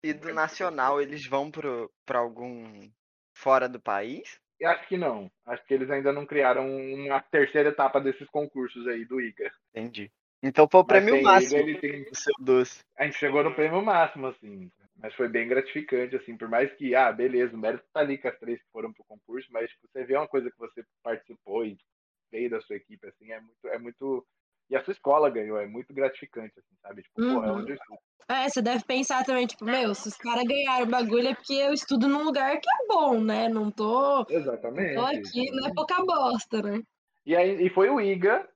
[0.03, 2.89] E do nacional, eles vão para algum
[3.35, 4.41] fora do país?
[4.61, 5.31] Eu acho que não.
[5.47, 9.51] Acho que eles ainda não criaram uma terceira etapa desses concursos aí do IGA.
[9.75, 10.11] Entendi.
[10.43, 12.07] Então foi o prêmio máximo ele tem...
[12.13, 12.81] seu doce.
[12.97, 14.71] A gente chegou no prêmio máximo, assim.
[15.01, 18.27] Mas foi bem gratificante, assim, por mais que, ah, beleza, o mérito tá ali com
[18.27, 21.65] as três que foram pro concurso, mas tipo, você vê uma coisa que você participou
[21.65, 21.79] e
[22.33, 24.27] veio da sua equipe, assim, é muito, é muito.
[24.71, 27.03] E a sua escola ganhou, é muito gratificante, assim, sabe?
[27.03, 27.35] Tipo, uhum.
[27.35, 27.99] porra, é onde eu estudo.
[28.31, 31.55] É, você deve pensar também, tipo, meu, se os caras ganharam o bagulho é porque
[31.55, 33.49] eu estudo num lugar que é bom, né?
[33.49, 34.27] Não tô.
[34.29, 34.97] Exatamente.
[34.97, 36.83] Tô aqui, não é pouca bosta, né?
[37.25, 38.47] E aí e foi o IGA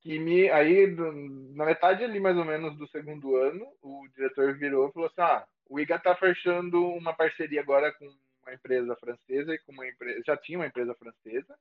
[0.00, 0.50] que me.
[0.50, 0.88] Aí,
[1.54, 5.20] na metade ali, mais ou menos, do segundo ano, o diretor virou e falou assim:
[5.20, 9.86] ah, o IGA tá fechando uma parceria agora com uma empresa francesa e com uma
[9.86, 10.20] empresa.
[10.26, 11.56] Já tinha uma empresa francesa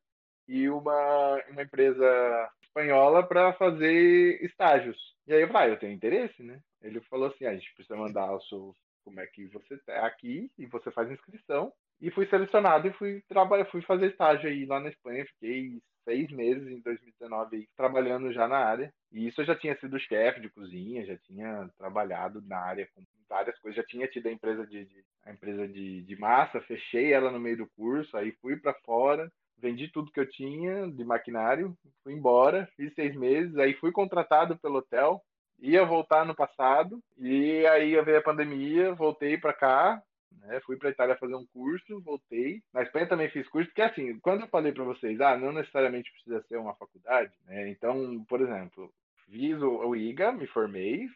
[0.47, 4.97] e uma, uma empresa espanhola para fazer estágios.
[5.27, 6.59] E aí eu falei, ah, eu tenho interesse, né?
[6.81, 10.05] Ele falou assim, ah, a gente precisa mandar o seu, como é que você tá
[10.05, 11.71] aqui e você faz inscrição.
[12.01, 15.25] E fui selecionado e fui trabalhar, fui fazer estágio aí lá na Espanha.
[15.25, 18.91] Fiquei seis meses em 2019 aí, trabalhando já na área.
[19.11, 23.03] E isso eu já tinha sido chefe de cozinha, já tinha trabalhado na área com
[23.29, 27.13] várias coisas, já tinha tido a empresa de, de a empresa de, de massa, fechei
[27.13, 31.05] ela no meio do curso, aí fui para fora vendi tudo que eu tinha de
[31.05, 35.21] maquinário, fui embora, fiz seis meses, aí fui contratado pelo hotel,
[35.59, 40.01] ia voltar no passado, e aí veio a pandemia, voltei para cá,
[40.39, 42.63] né, fui para Itália fazer um curso, voltei.
[42.73, 46.11] Na Espanha também fiz curso, porque assim, quando eu falei para vocês, ah, não necessariamente
[46.11, 48.91] precisa ser uma faculdade, né, então, por exemplo,
[49.25, 51.07] fiz o, IGA, me formei,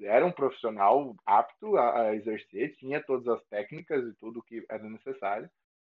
[0.00, 5.48] era um profissional apto a exercer, tinha todas as técnicas e tudo que era necessário.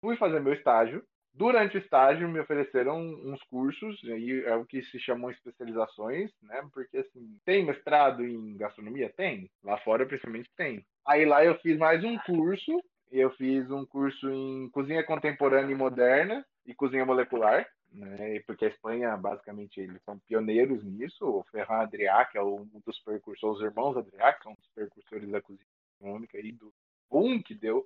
[0.02, 1.02] Fui fazer meu estágio,
[1.38, 6.66] Durante o estágio me ofereceram uns cursos, aí é o que se chamam especializações, né?
[6.74, 9.10] Porque assim, tem mestrado em gastronomia?
[9.10, 9.52] Tem.
[9.62, 10.86] Lá fora principalmente tem.
[11.06, 15.78] Aí lá eu fiz mais um curso, eu fiz um curso em cozinha contemporânea e
[15.78, 18.40] moderna e cozinha molecular, né?
[18.48, 21.26] Porque a Espanha, basicamente, eles são pioneiros nisso.
[21.26, 25.30] O Ferran Adrià, que é um dos percursores, os irmãos Adrià, que são dos percursores
[25.30, 25.68] da cozinha
[26.00, 26.74] econômica e do
[27.12, 27.86] boom que deu.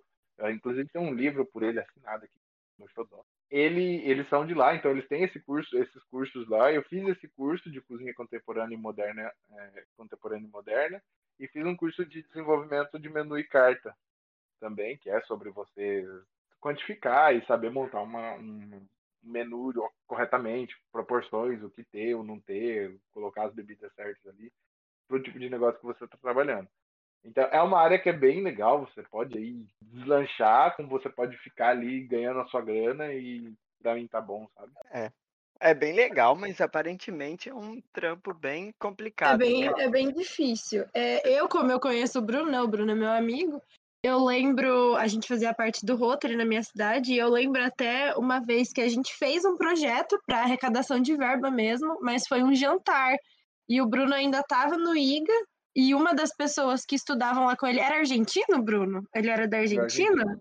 [0.53, 2.39] Inclusive tem um livro por ele assinado aqui
[2.77, 6.71] no Xodó ele, eles são de lá, então eles têm esse curso, esses cursos lá.
[6.71, 11.01] Eu fiz esse curso de cozinha contemporânea e moderna, é, contemporânea e moderna,
[11.39, 13.95] e fiz um curso de desenvolvimento de menu e carta
[14.59, 16.05] também, que é sobre você
[16.59, 18.85] quantificar e saber montar uma, um
[19.23, 19.73] menu
[20.05, 24.51] corretamente, proporções, o que ter ou não ter, colocar as bebidas certas ali,
[25.07, 26.67] para o tipo de negócio que você está trabalhando.
[27.23, 31.37] Então é uma área que é bem legal, você pode aí deslanchar, como você pode
[31.37, 34.71] ficar ali ganhando a sua grana e pra mim tá bom, sabe?
[34.91, 35.11] É.
[35.61, 39.73] É bem legal, mas aparentemente é um trampo bem É complicado, bem, né?
[39.77, 40.85] é bem difícil.
[40.93, 42.61] É, eu, como eu conheço o Bruno, né?
[42.61, 43.61] O Bruno é meu amigo.
[44.01, 48.15] Eu lembro, a gente fazia parte do Rotary na minha cidade, e eu lembro até
[48.15, 52.41] uma vez que a gente fez um projeto para arrecadação de verba mesmo, mas foi
[52.41, 53.17] um jantar.
[53.67, 55.33] E o Bruno ainda estava no IGA,
[55.75, 59.07] e uma das pessoas que estudavam lá com ele era argentino, Bruno?
[59.13, 60.39] Ele era da Argentina?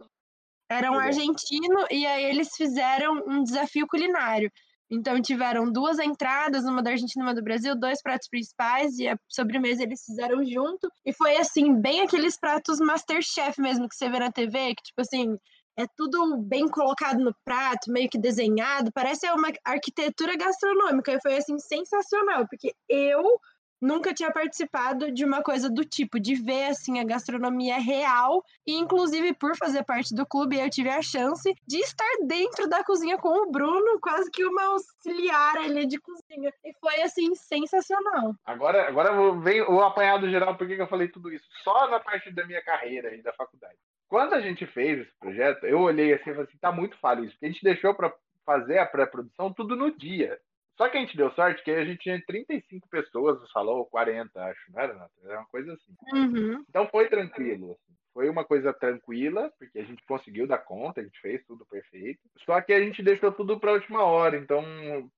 [0.70, 4.50] Era um argentino, e aí eles fizeram um desafio culinário.
[4.90, 9.06] Então tiveram duas entradas, uma da Argentina e uma do Brasil, dois pratos principais, e
[9.06, 10.90] a sobremesa eles fizeram junto.
[11.04, 15.00] E foi assim, bem aqueles pratos Masterchef mesmo que você vê na TV, que tipo
[15.02, 15.38] assim,
[15.76, 21.12] é tudo bem colocado no prato, meio que desenhado, parece uma arquitetura gastronômica.
[21.12, 23.38] E foi assim sensacional, porque eu
[23.80, 28.44] nunca tinha participado de uma coisa do tipo, de ver assim a gastronomia real.
[28.66, 32.84] E inclusive por fazer parte do clube, eu tive a chance de estar dentro da
[32.84, 36.52] cozinha com o Bruno, quase que uma auxiliar ali de cozinha.
[36.64, 38.34] E foi assim sensacional.
[38.44, 41.46] Agora, agora vem o apanhado geral, por que eu falei tudo isso?
[41.62, 43.76] Só na parte da minha carreira e da faculdade.
[44.08, 47.24] Quando a gente fez esse projeto, eu olhei assim e falei assim, tá muito falho
[47.24, 48.12] isso, porque a gente deixou para
[48.44, 50.40] fazer a pré-produção tudo no dia.
[50.78, 53.86] Só que a gente deu sorte que a gente tinha 35 pessoas no salão, ou
[53.86, 55.10] 40, acho, não era, Nata?
[55.24, 55.92] Era uma coisa assim.
[56.14, 56.64] Uhum.
[56.68, 57.72] Então foi tranquilo.
[57.72, 57.98] Assim.
[58.14, 62.20] Foi uma coisa tranquila, porque a gente conseguiu dar conta, a gente fez tudo perfeito.
[62.44, 64.36] Só que a gente deixou tudo para a última hora.
[64.36, 64.62] Então,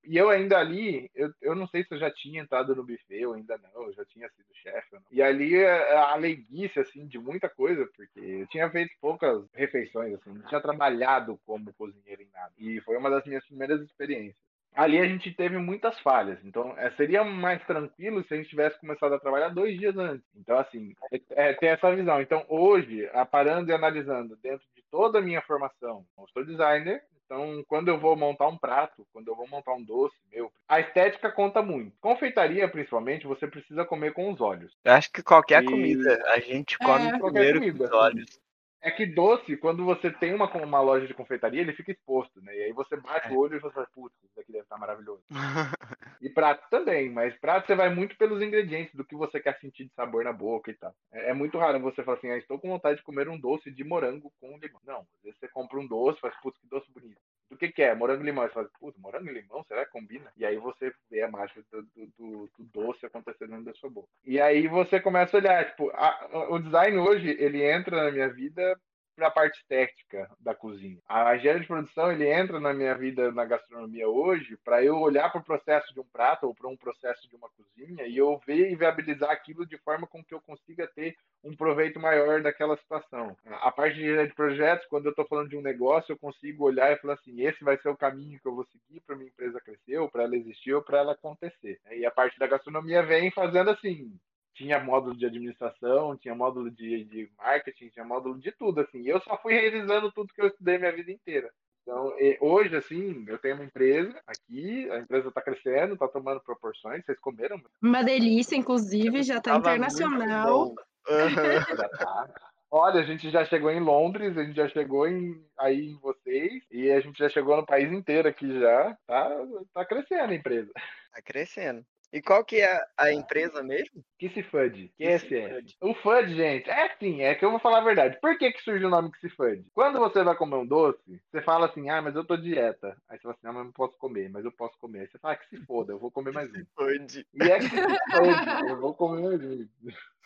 [0.04, 3.24] e eu ainda ali, eu, eu não sei se eu já tinha entrado no buffet
[3.26, 4.96] ou ainda não, eu já tinha sido chefe.
[5.11, 10.14] E ali é, a leiguice, assim, de muita coisa, porque eu tinha feito poucas refeições,
[10.14, 12.52] assim, não tinha trabalhado como cozinheiro em nada.
[12.58, 16.39] E foi uma das minhas primeiras experiências ali a gente teve muitas falhas.
[16.45, 20.27] Então, é, seria mais tranquilo se a gente tivesse começado a trabalhar dois dias antes.
[20.37, 22.21] Então, assim, é, é, tem essa visão.
[22.21, 27.64] Então, hoje, parando e analisando, dentro de toda a minha formação, eu sou designer, então,
[27.68, 31.31] quando eu vou montar um prato, quando eu vou montar um doce, meu, a estética
[31.31, 31.93] conta muito.
[32.01, 34.73] Confeitaria, principalmente, você precisa comer com os olhos.
[34.85, 35.66] Eu acho que qualquer e...
[35.66, 38.41] comida a gente come é, primeiro com os olhos.
[38.83, 42.57] É que doce, quando você tem uma, uma loja de confeitaria, ele fica exposto, né?
[42.57, 43.31] E aí você bate é.
[43.31, 45.22] o olho e você fala, putz, isso daqui deve estar maravilhoso.
[46.20, 49.85] e prato também, mas prato você vai muito pelos ingredientes, do que você quer sentir
[49.85, 50.95] de sabor na boca e tal.
[51.12, 53.70] É, é muito raro você falar assim, ah, estou com vontade de comer um doce
[53.70, 54.81] de morango com limão.
[54.87, 57.20] Não, às vezes você compra um doce, faz, putz, que doce bonito.
[57.51, 57.94] Do que que é?
[57.94, 58.44] Morango e limão.
[58.44, 60.32] Você fala, putz, morango e limão, será que combina?
[60.36, 61.82] E aí você vê a mágica do,
[62.16, 64.09] do, do doce acontecendo dentro da sua boca.
[64.24, 68.28] E aí você começa a olhar, tipo, a, o design hoje, ele entra na minha
[68.32, 68.78] vida
[69.27, 70.99] a parte técnica da cozinha.
[71.09, 75.31] A engenharia de produção ele entra na minha vida na gastronomia hoje para eu olhar
[75.31, 78.41] para o processo de um prato ou para um processo de uma cozinha e eu
[78.47, 82.77] ver e viabilizar aquilo de forma com que eu consiga ter um proveito maior daquela
[82.77, 83.37] situação.
[83.47, 86.64] A parte de engenharia de projetos, quando eu estou falando de um negócio, eu consigo
[86.64, 89.29] olhar e falar assim, esse vai ser o caminho que eu vou seguir para minha
[89.29, 91.79] empresa crescer, ou para ela existir, ou para ela acontecer.
[91.91, 94.12] E a parte da gastronomia vem fazendo assim,
[94.61, 99.02] tinha módulo de administração, tinha módulo de, de marketing, tinha módulo de tudo, assim.
[99.06, 101.50] Eu só fui realizando tudo que eu estudei minha vida inteira.
[101.82, 107.02] Então, hoje, assim, eu tenho uma empresa aqui, a empresa está crescendo, está tomando proporções,
[107.06, 107.58] vocês comeram?
[107.80, 110.68] Uma delícia, inclusive, já está internacional.
[110.68, 111.76] Uhum.
[111.76, 112.28] já tá.
[112.70, 116.62] Olha, a gente já chegou em Londres, a gente já chegou em, aí em vocês,
[116.70, 118.94] e a gente já chegou no país inteiro aqui já.
[119.06, 120.70] Tá, tá crescendo a empresa.
[121.12, 121.82] Tá crescendo.
[122.12, 124.04] E qual que é a empresa mesmo?
[124.18, 124.92] Que se FUD.
[124.96, 125.61] Que esse é.
[125.80, 128.18] O FUD, gente, é assim, é que eu vou falar a verdade.
[128.20, 129.64] Por que que surgiu o nome que se FUD?
[129.72, 132.96] Quando você vai comer um doce, você fala assim, ah, mas eu tô dieta.
[133.08, 135.00] Aí você fala assim, ah, mas não posso comer, mas eu posso comer.
[135.00, 136.64] Aí você fala, ah, que se foda, eu vou comer mais um.
[136.76, 137.26] FUD.
[137.32, 139.68] E é que se FUD, eu vou comer mais um.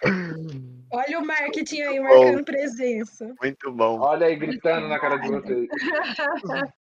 [0.92, 2.44] Olha o marketing aí marcando bom.
[2.44, 3.34] presença.
[3.40, 4.00] Muito bom.
[4.00, 5.68] Olha aí gritando na cara de vocês.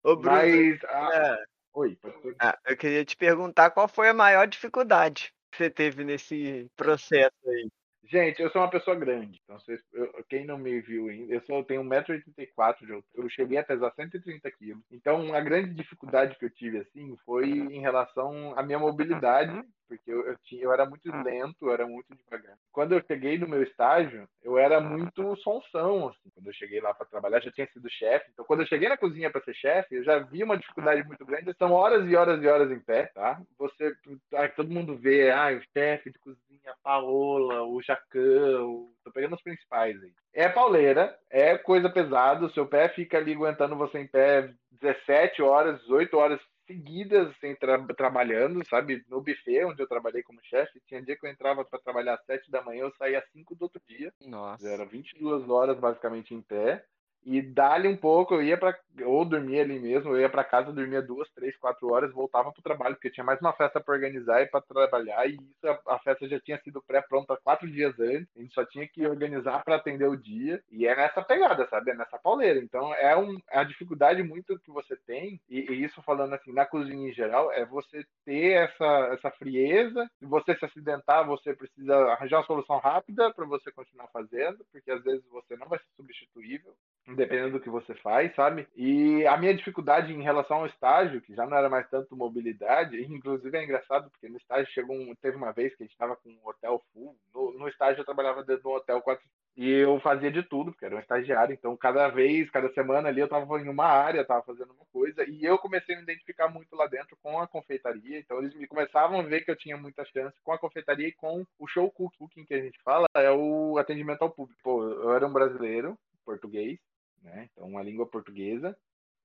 [0.02, 1.51] Ô, Bruno, mas, ah, é.
[1.74, 1.98] Oi,
[2.38, 7.32] ah, eu queria te perguntar qual foi a maior dificuldade que você teve nesse processo
[7.46, 7.68] aí.
[8.04, 9.40] Gente, eu sou uma pessoa grande.
[9.44, 13.02] Então, vocês, eu, quem não me viu ainda, eu só tenho 1,84m de altura.
[13.14, 14.82] Eu cheguei a pesar 130 quilos.
[14.90, 19.62] Então, uma grande dificuldade que eu tive, assim, foi em relação à minha mobilidade
[19.96, 22.56] porque eu, eu, tinha, eu era muito lento, eu era muito devagar.
[22.72, 26.30] Quando eu cheguei no meu estágio, eu era muito sonsão, assim.
[26.34, 28.30] Quando eu cheguei lá para trabalhar, já tinha sido chefe.
[28.32, 31.24] Então, quando eu cheguei na cozinha para ser chefe, eu já vi uma dificuldade muito
[31.26, 31.54] grande.
[31.58, 33.40] São horas e horas e horas em pé, tá?
[33.58, 33.94] Você,
[34.34, 38.94] ah, todo mundo vê, ah, o chefe de cozinha, a Paola, o Jacan, o...
[39.04, 40.12] tô pegando os principais aí.
[40.32, 45.42] É pauleira, é coisa pesada, o seu pé fica ali aguentando você em pé 17
[45.42, 49.04] horas, 18 horas seguidas assim, tra trabalhando, sabe?
[49.08, 52.24] No buffet onde eu trabalhei como chefe, tinha dia que eu entrava para trabalhar às
[52.24, 54.12] 7 da manhã, eu saía às 5 do outro dia.
[54.20, 54.68] Nossa.
[54.68, 56.84] Era 22 horas basicamente em pé.
[57.24, 60.72] E dali um pouco, eu ia para ou dormia ali mesmo, eu ia para casa,
[60.72, 63.94] dormia duas, três, quatro horas, voltava para o trabalho, porque tinha mais uma festa para
[63.94, 67.98] organizar e para trabalhar, e isso a, a, festa já tinha sido pré-pronta quatro dias
[67.98, 71.66] antes, a gente só tinha que organizar para atender o dia, e é nessa pegada,
[71.68, 71.92] sabe?
[71.92, 72.58] É nessa pauleira.
[72.58, 76.52] Então é, um, é a dificuldade muito que você tem, e, e, isso falando assim,
[76.52, 81.54] na cozinha em geral, é você ter essa, essa frieza, se você se acidentar, você
[81.54, 85.78] precisa arranjar uma solução rápida para você continuar fazendo, porque às vezes você não vai
[85.78, 86.74] ser substituível
[87.06, 88.66] dependendo do que você faz, sabe?
[88.76, 93.02] E a minha dificuldade em relação ao estágio, que já não era mais tanto mobilidade,
[93.12, 96.16] inclusive é engraçado, porque no estágio chegou um, teve uma vez que a gente estava
[96.16, 97.16] com um hotel full.
[97.34, 99.24] No, no estágio eu trabalhava dentro de um hotel quatro,
[99.56, 101.52] E eu fazia de tudo, porque era um estagiário.
[101.52, 105.28] Então, cada vez, cada semana ali, eu estava em uma área, estava fazendo uma coisa.
[105.28, 108.18] E eu comecei a me identificar muito lá dentro com a confeitaria.
[108.18, 111.12] Então, eles me começavam a ver que eu tinha muita chance com a confeitaria e
[111.12, 114.60] com o show cooking, que a gente fala, é o atendimento ao público.
[114.62, 116.78] Pô, eu era um brasileiro, português,
[117.22, 117.48] né?
[117.52, 118.76] Então, uma língua portuguesa.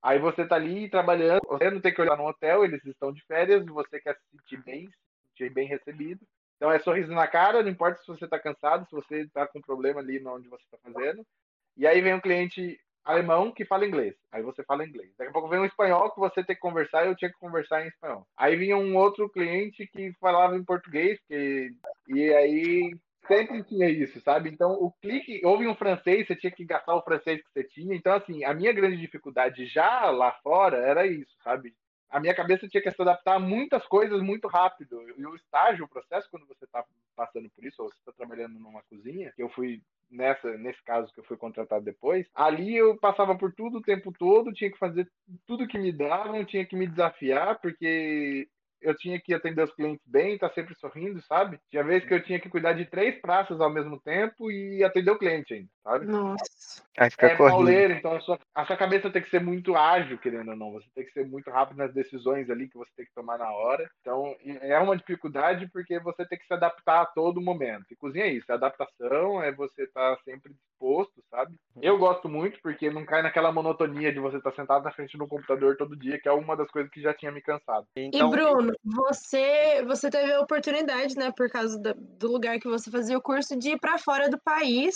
[0.02, 3.24] Aí você tá ali trabalhando, você não tem que olhar no hotel, eles estão de
[3.26, 6.26] férias, você quer se sentir bem, se sentir bem recebido.
[6.56, 9.62] Então é sorriso na cara, não importa se você está cansado, se você está com
[9.62, 11.26] problema ali onde você está fazendo.
[11.76, 14.16] E aí vem um cliente alemão que fala inglês.
[14.32, 15.12] Aí você fala inglês.
[15.18, 17.40] Daqui a pouco vem um espanhol que você tem que conversar e eu tinha que
[17.40, 18.28] conversar em espanhol.
[18.36, 21.72] Aí vinha um outro cliente que falava em português, que...
[22.08, 22.92] e aí
[23.28, 24.50] sempre tinha isso, sabe?
[24.50, 27.96] Então, o clique, houve um francês, você tinha que gastar o francês que você tinha.
[27.96, 31.74] Então, assim, a minha grande dificuldade já lá fora era isso, sabe?
[32.10, 35.02] A minha cabeça tinha que se adaptar a muitas coisas muito rápido.
[35.18, 36.84] E o estágio, o processo, quando você está
[37.16, 41.12] passando por isso, ou você está trabalhando numa cozinha, que eu fui nessa, nesse caso
[41.14, 44.78] que eu fui contratado depois, ali eu passava por tudo o tempo todo, tinha que
[44.78, 45.10] fazer
[45.46, 48.48] tudo que me davam, tinha que me desafiar, porque
[48.82, 51.60] eu tinha que atender os clientes bem, estar tá sempre sorrindo, sabe?
[51.70, 55.12] Tinha vezes que eu tinha que cuidar de três praças ao mesmo tempo e atender
[55.12, 56.06] o cliente ainda, sabe?
[56.06, 56.87] Nossa.
[56.98, 60.18] Aí fica é pauleiro, então a sua, a sua cabeça tem que ser muito ágil,
[60.18, 60.72] querendo ou não.
[60.72, 63.52] Você tem que ser muito rápido nas decisões ali que você tem que tomar na
[63.52, 63.88] hora.
[64.02, 67.86] Então, é uma dificuldade porque você tem que se adaptar a todo momento.
[67.92, 71.54] E cozinha é isso, é adaptação, é você estar tá sempre disposto, sabe?
[71.80, 75.18] Eu gosto muito porque não cai naquela monotonia de você estar tá sentado na frente
[75.20, 77.86] do computador todo dia, que é uma das coisas que já tinha me cansado.
[77.96, 78.28] Então...
[78.28, 82.90] E Bruno, você você teve a oportunidade, né, por causa do, do lugar que você
[82.90, 84.96] fazia o curso, de ir para fora do país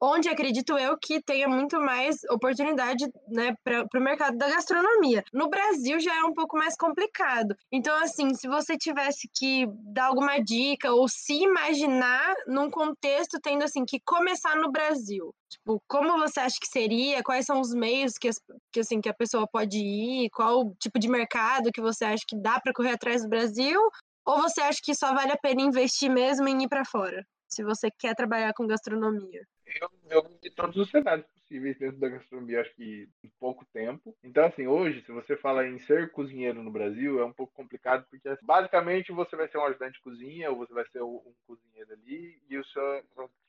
[0.00, 5.24] onde acredito eu que tenha muito mais oportunidade né, para o mercado da gastronomia.
[5.32, 7.56] No Brasil já é um pouco mais complicado.
[7.72, 13.64] Então, assim, se você tivesse que dar alguma dica ou se imaginar num contexto tendo
[13.64, 17.22] assim que começar no Brasil, tipo, como você acha que seria?
[17.22, 18.30] Quais são os meios que,
[18.72, 20.30] que assim que a pessoa pode ir?
[20.30, 23.80] Qual tipo de mercado que você acha que dá para correr atrás do Brasil?
[24.26, 27.24] Ou você acha que só vale a pena investir mesmo em ir para fora?
[27.56, 29.40] Se você quer trabalhar com gastronomia?
[29.80, 34.14] Eu, eu de todos os cenários possíveis dentro da gastronomia, acho que em pouco tempo.
[34.22, 38.04] Então, assim, hoje, se você fala em ser cozinheiro no Brasil, é um pouco complicado,
[38.10, 41.92] porque basicamente você vai ser um ajudante de cozinha, ou você vai ser um cozinheiro
[41.92, 43.02] ali, e o seu,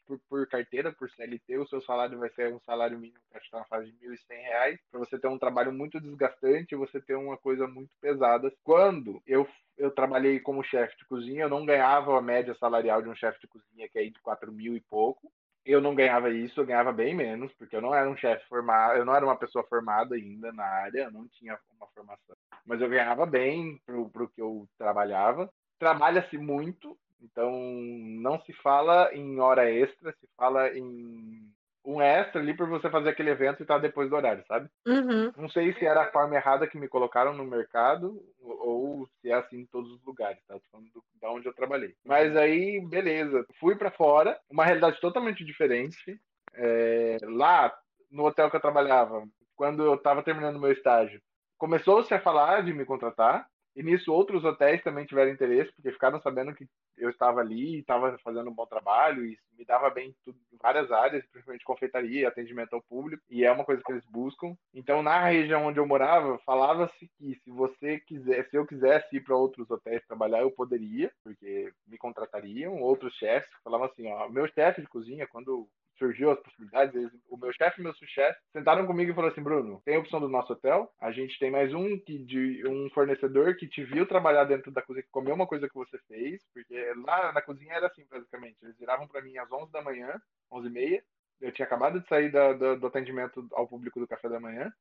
[0.06, 3.48] por, por carteira, por CLT, o seu salário vai ser um salário mínimo, acho que
[3.48, 7.16] está na fase de R$ 1.100, para você ter um trabalho muito desgastante, você ter
[7.16, 8.54] uma coisa muito pesada.
[8.64, 13.10] Quando eu eu trabalhei como chefe de cozinha, eu não ganhava a média salarial de
[13.10, 15.32] um chefe de cozinha, que é de 4 mil e pouco
[15.68, 18.98] eu não ganhava isso, eu ganhava bem menos, porque eu não era um chefe formado,
[18.98, 22.36] eu não era uma pessoa formada ainda na área, eu não tinha uma formação.
[22.66, 25.52] Mas eu ganhava bem pro, pro que eu trabalhava.
[25.78, 31.52] Trabalha-se muito, então não se fala em hora extra, se fala em
[31.88, 34.70] um extra ali por você fazer aquele evento e estar tá depois do horário, sabe?
[34.86, 35.32] Uhum.
[35.38, 39.34] Não sei se era a forma errada que me colocaram no mercado ou se é
[39.34, 40.56] assim em todos os lugares, tá?
[40.56, 41.96] Tô falando do, da onde eu trabalhei.
[42.06, 43.46] Mas aí, beleza.
[43.58, 46.20] Fui para fora, uma realidade totalmente diferente.
[46.54, 47.74] É, lá,
[48.12, 49.24] no hotel que eu trabalhava,
[49.56, 51.22] quando eu estava terminando meu estágio,
[51.58, 53.48] começou-se a falar de me contratar.
[53.78, 56.68] E nisso outros hotéis também tiveram interesse, porque ficaram sabendo que
[56.98, 60.58] eu estava ali e estava fazendo um bom trabalho e me dava bem tudo, em
[60.58, 64.58] várias áreas, principalmente confeitaria, atendimento ao público, e é uma coisa que eles buscam.
[64.74, 69.22] Então, na região onde eu morava, falava-se que se você quiser, se eu quisesse ir
[69.22, 72.82] para outros hotéis trabalhar, eu poderia, porque me contratariam.
[72.82, 77.38] Outros chefes falavam assim, ó, meu chefe de cozinha, quando surgiu as possibilidades, eles, o
[77.38, 80.30] meu chefe e meu sous-chefe sentaram comigo e falaram assim, Bruno, tem a opção do
[80.30, 84.46] nosso hotel, a gente tem mais um que de um fornecedor que te viu trabalhar
[84.46, 87.88] dentro da cozinha, que comeu uma coisa que você fez, porque lá na cozinha era
[87.88, 90.20] assim, basicamente, eles viravam para mim às 11 da manhã,
[90.52, 91.04] 11 e meia,
[91.42, 94.72] eu tinha acabado de sair da, da, do atendimento ao público do café da manhã,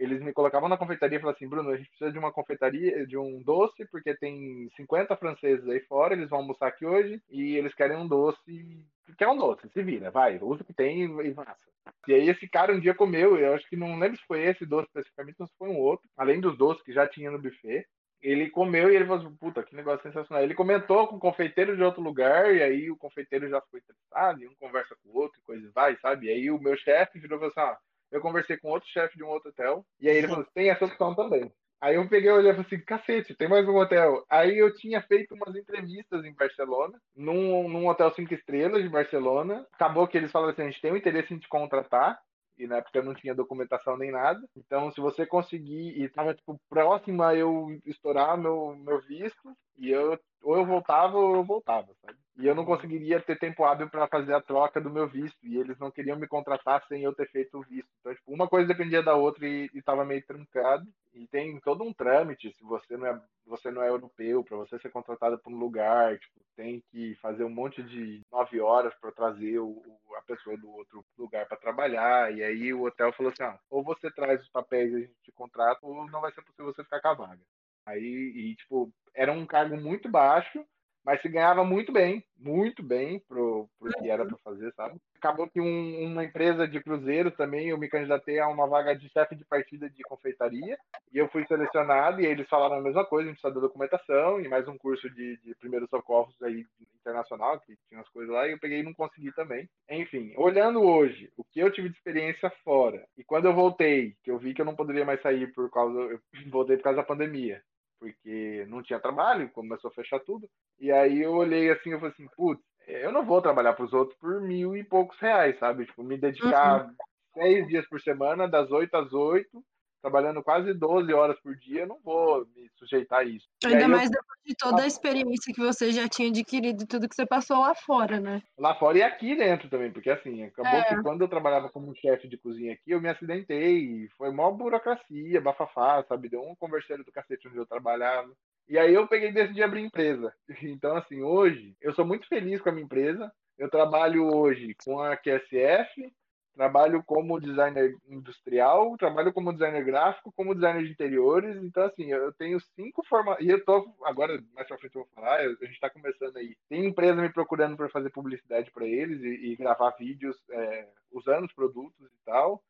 [0.00, 3.06] eles me colocavam na confeitaria e falavam assim, Bruno, a gente precisa de uma confeitaria,
[3.06, 7.54] de um doce, porque tem 50 franceses aí fora, eles vão almoçar aqui hoje, e
[7.56, 8.82] eles querem um doce,
[9.16, 11.70] quer um doce, se vira, vai, usa o que tem e massa.
[12.06, 14.64] E aí esse cara um dia comeu, eu acho que não lembro se foi esse
[14.64, 17.86] doce especificamente, se foi um outro, além dos doces que já tinha no buffet,
[18.22, 20.42] ele comeu e ele falou assim, puta, que negócio sensacional.
[20.42, 24.42] Ele comentou com o confeiteiro de outro lugar, e aí o confeiteiro já ficou interessado,
[24.42, 26.26] e um conversa com o outro, e coisa vai, sabe?
[26.26, 27.78] E aí o meu chefe virou e falou assim, ah,
[28.10, 30.70] eu conversei com outro chefe de um outro hotel, e aí ele falou assim, tem
[30.70, 31.50] essa opção também.
[31.80, 34.24] Aí eu peguei e olhei e falei assim, cacete, tem mais um hotel.
[34.28, 39.66] Aí eu tinha feito umas entrevistas em Barcelona, num, num hotel cinco estrelas de Barcelona.
[39.72, 42.20] Acabou que eles falaram assim, a gente tem um interesse em te contratar,
[42.58, 44.46] e na época eu não tinha documentação nem nada.
[44.54, 50.18] Então, se você conseguir, e tava tipo próxima eu estourar meu, meu visto, e eu
[50.42, 52.18] ou eu voltava ou eu voltava, sabe?
[52.40, 55.38] E eu não conseguiria ter tempo hábil para fazer a troca do meu visto.
[55.42, 57.88] E eles não queriam me contratar sem eu ter feito o visto.
[58.00, 60.86] Então, tipo, uma coisa dependia da outra e estava meio trancado.
[61.12, 64.78] E tem todo um trâmite, se você não é, você não é europeu, para você
[64.78, 69.12] ser contratado por um lugar, tipo, tem que fazer um monte de nove horas para
[69.12, 69.82] trazer o,
[70.16, 72.32] a pessoa do outro lugar para trabalhar.
[72.34, 75.14] E aí o hotel falou assim: ah, ou você traz os papéis e a gente
[75.24, 77.42] te contrata, ou não vai ser possível você ficar com a vaga.
[77.86, 80.64] Aí, e, tipo, era um cargo muito baixo,
[81.04, 84.98] mas se ganhava muito bem, muito bem pro, pro que era para fazer, sabe?
[85.16, 89.08] Acabou que um, uma empresa de cruzeiro também, eu me candidatei a uma vaga de
[89.10, 90.78] chefe de partida de confeitaria,
[91.12, 94.40] e eu fui selecionado, e eles falaram a mesma coisa, a gente precisa da documentação,
[94.40, 98.46] e mais um curso de, de primeiros socorros aí internacional, que tinha as coisas lá,
[98.46, 99.68] e eu peguei e não consegui também.
[99.90, 104.30] Enfim, olhando hoje, o que eu tive de experiência fora, e quando eu voltei, que
[104.30, 106.20] eu vi que eu não poderia mais sair por causa, eu
[106.50, 107.62] voltei por causa da pandemia,
[108.00, 110.48] porque não tinha trabalho, começou a fechar tudo.
[110.80, 113.92] E aí eu olhei assim, eu falei assim, putz, eu não vou trabalhar para os
[113.92, 115.84] outros por mil e poucos reais, sabe?
[115.84, 116.94] Tipo, me dedicar uhum.
[117.34, 119.62] seis dias por semana, das oito às oito,
[120.00, 123.46] trabalhando quase 12 horas por dia, não vou me sujeitar a isso.
[123.64, 124.12] Ainda mais eu...
[124.12, 127.74] depois de toda a experiência que você já tinha adquirido, tudo que você passou lá
[127.74, 128.42] fora, né?
[128.58, 130.84] Lá fora e aqui dentro também, porque assim, acabou é.
[130.84, 135.40] que quando eu trabalhava como chefe de cozinha aqui, eu me acidentei, foi mó burocracia,
[135.40, 136.28] bafafá, sabe?
[136.28, 138.30] Deu um converseiro do cacete onde eu trabalhava.
[138.68, 140.32] E aí eu peguei e decidi abrir empresa.
[140.62, 143.30] Então, assim, hoje eu sou muito feliz com a minha empresa.
[143.58, 146.10] Eu trabalho hoje com a QSF,
[146.54, 151.56] trabalho como designer industrial, trabalho como designer gráfico, como designer de interiores.
[151.62, 153.38] Então, assim, eu tenho cinco formas.
[153.40, 156.56] E eu tô, agora, mais pra frente eu vou falar, a gente está começando aí.
[156.68, 161.46] Tem empresa me procurando para fazer publicidade para eles e, e, gravar vídeos é, usando
[161.46, 162.62] os produtos e tal.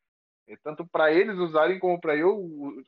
[0.48, 2.36] É, tanto para eles usarem como para eu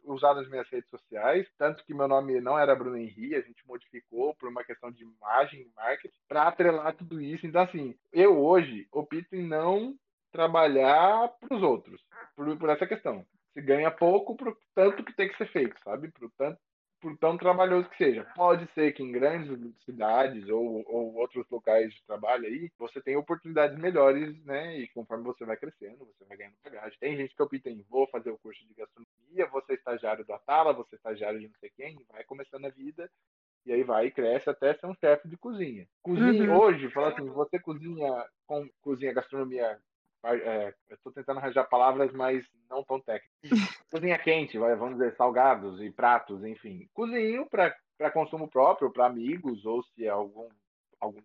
[0.04, 1.46] usar nas minhas redes sociais.
[1.56, 5.04] Tanto que meu nome não era Bruno Henri, a gente modificou por uma questão de
[5.04, 7.46] imagem marketing para atrelar tudo isso.
[7.46, 9.96] Então, assim, eu hoje opto em não
[10.32, 12.02] trabalhar para os outros,
[12.34, 13.24] por, por, essa questão.
[13.52, 16.10] Se ganha pouco por tanto que tem que ser feito, sabe?
[16.10, 16.58] Por tanto,
[17.00, 18.24] por tão trabalhoso que seja.
[18.34, 23.18] Pode ser que em grandes cidades ou, ou outros locais de trabalho aí, você tenha
[23.18, 24.78] oportunidades melhores, né?
[24.78, 26.98] E conforme você vai crescendo, você vai ganhando bagagem.
[26.98, 30.38] Tem gente que opta em vou fazer o curso de gastronomia, você é estagiário da
[30.38, 33.10] Tala, você é estagiário de não sei quem, vai começando a vida
[33.64, 35.86] e aí vai e cresce até ser um chefe de cozinha.
[36.02, 36.58] Cozinha uhum.
[36.58, 39.78] hoje, fala assim, você cozinha com cozinha gastronomia
[40.24, 43.42] é, eu estou tentando arranjar palavras, mas não tão técnicas.
[43.90, 46.88] Cozinha quente, vamos dizer, salgados e pratos, enfim.
[46.92, 50.48] Cozinho para consumo próprio, para amigos, ou se é algum,
[51.00, 51.20] algum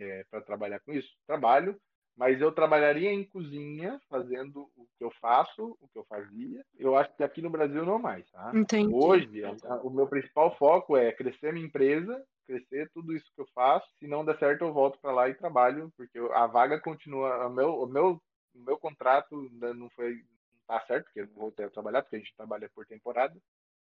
[0.00, 1.08] é, para trabalhar com isso.
[1.26, 1.80] Trabalho,
[2.16, 6.64] mas eu trabalharia em cozinha, fazendo o que eu faço, o que eu fazia.
[6.78, 8.52] Eu acho que aqui no Brasil não mais, tá?
[8.54, 8.94] Entendi.
[8.94, 13.46] Hoje, a, o meu principal foco é crescer minha empresa crescer tudo isso que eu
[13.54, 13.86] faço.
[13.98, 17.46] Se não der certo, eu volto para lá e trabalho, porque a vaga continua.
[17.46, 18.22] O meu, o meu,
[18.54, 20.14] o meu contrato ainda não foi.
[20.14, 23.34] Não tá certo, porque eu voltei a trabalhar, porque a gente trabalha por temporada.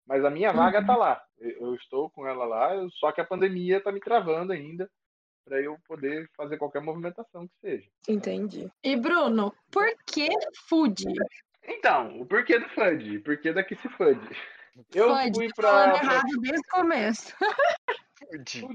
[0.07, 0.99] Mas a minha vaga tá uhum.
[0.99, 1.22] lá.
[1.39, 4.91] Eu estou com ela lá, só que a pandemia tá me travando ainda
[5.45, 7.91] para eu poder fazer qualquer movimentação que seja.
[8.09, 8.70] Entendi.
[8.82, 10.28] E Bruno, por que
[10.68, 11.05] food?
[11.64, 13.18] Então, o porquê do FUD?
[13.18, 14.20] O porquê da se FUD?
[14.95, 15.95] Eu Fud, fui pra.
[15.95, 17.34] errado desde o começo.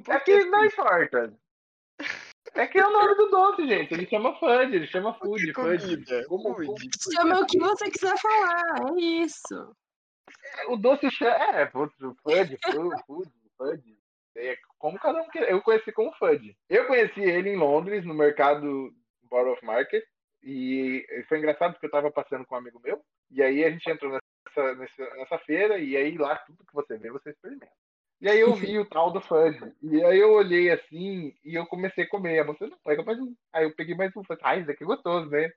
[0.09, 1.33] É que não importa.
[2.53, 3.93] É que é o nome do doce, gente.
[3.93, 5.53] Ele chama Fudge, ele chama Food.
[5.53, 6.03] Fudge.
[7.13, 9.75] Chama o que você quiser falar, é isso.
[10.57, 11.31] É, o doce chama.
[11.31, 12.57] É, Fudge, Fudge,
[13.57, 13.97] Fudge.
[14.37, 15.49] É como cada um quer.
[15.49, 16.55] Eu conheci como Fudge.
[16.69, 20.03] Eu conheci ele em Londres, no mercado Borough of Market.
[20.43, 23.01] E foi engraçado porque eu tava passeando com um amigo meu.
[23.31, 25.79] E aí a gente entrou nessa, nessa, nessa feira.
[25.79, 27.71] E aí lá tudo que você vê, você experimenta.
[28.21, 29.59] E aí eu vi o tal do fudge.
[29.81, 32.39] E aí eu olhei assim e eu comecei a comer.
[32.39, 33.35] A moça não pega mais um.
[33.53, 34.23] Aí eu peguei mais um.
[34.23, 35.51] Falei, ah, isso aqui é gostoso, né?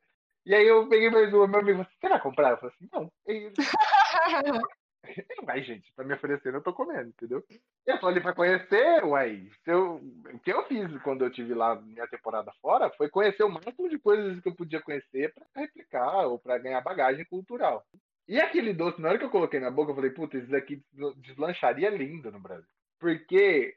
[0.47, 1.47] E aí eu peguei mais um.
[1.47, 2.51] Meu amigo, você vai comprar?
[2.51, 3.13] Eu falei assim, não.
[5.45, 7.45] Vai, gente, pra me oferecer, eu tô comendo, entendeu?
[7.87, 9.49] Eu falei pra conhecer, uai.
[9.67, 9.97] Eu,
[10.33, 13.89] o que eu fiz quando eu tive lá minha temporada fora foi conhecer o máximo
[13.89, 17.85] de coisas que eu podia conhecer pra replicar ou pra ganhar bagagem cultural.
[18.27, 20.83] E aquele doce, na hora que eu coloquei na boca, eu falei, puta, isso daqui
[21.17, 22.69] deslancharia lindo no Brasil.
[23.01, 23.75] Porque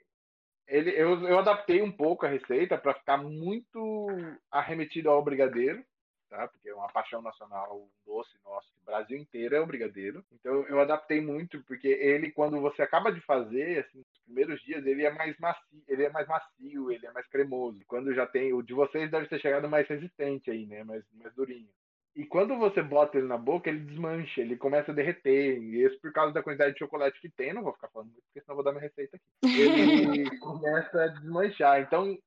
[0.68, 4.08] ele, eu, eu adaptei um pouco a receita para ficar muito
[4.52, 5.84] arremetido ao brigadeiro,
[6.32, 6.48] tá?
[6.48, 10.24] Porque é uma paixão nacional, um doce nosso, o Brasil inteiro é o brigadeiro.
[10.32, 14.84] Então eu adaptei muito, porque ele, quando você acaba de fazer, assim, nos primeiros dias,
[14.86, 17.80] ele é mais macio, ele é mais macio, ele é mais cremoso.
[17.86, 20.86] Quando já tem, o de vocês deve ter chegado mais resistente aí, né?
[20.86, 21.70] Mais, mais durinho.
[22.16, 25.62] E quando você bota ele na boca, ele desmancha, ele começa a derreter.
[25.62, 28.24] E isso por causa da quantidade de chocolate que tem, não vou ficar falando muito,
[28.26, 29.62] porque senão vou dar minha receita aqui.
[29.62, 31.82] Ele começa a desmanchar.
[31.82, 32.18] Então,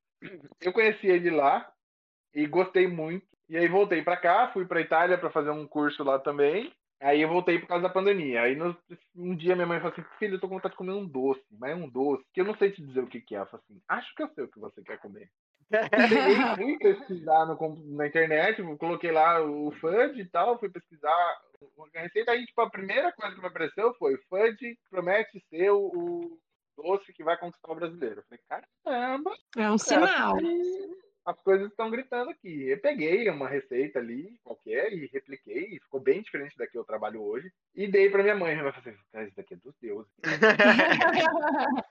[0.61, 1.71] eu conheci ele lá
[2.35, 3.34] e gostei muito.
[3.55, 6.75] E aí voltei para cá, fui para Itália para fazer um curso lá também.
[7.01, 8.43] Aí eu voltei por causa da pandemia.
[8.43, 8.77] Aí no,
[9.15, 11.41] um dia minha mãe falou assim: Filho, eu tô com vontade de comer um doce,
[11.53, 13.39] mas é um doce que eu não sei te dizer o que, que é.
[13.39, 15.31] Eu falei assim: Acho que eu sei o que você quer comer.
[15.71, 15.87] Peguei,
[16.57, 21.15] fui pesquisar no, na internet, coloquei lá o FUD e tal, fui pesquisar
[21.77, 22.33] uma receita.
[22.33, 26.39] Aí, tipo, a primeira coisa que me apareceu foi: FUD promete ser o, o
[26.77, 28.19] doce que vai conquistar o brasileiro.
[28.19, 29.31] Eu falei: Caramba!
[29.57, 30.39] É um sinal.
[30.39, 32.69] Assim, as coisas estão gritando aqui.
[32.69, 36.85] Eu peguei uma receita ali, qualquer, e repliquei, e ficou bem diferente da que eu
[36.85, 38.53] trabalho hoje, e dei para minha mãe.
[38.53, 40.13] Minha mãe falou assim, isso daqui é dos deuses.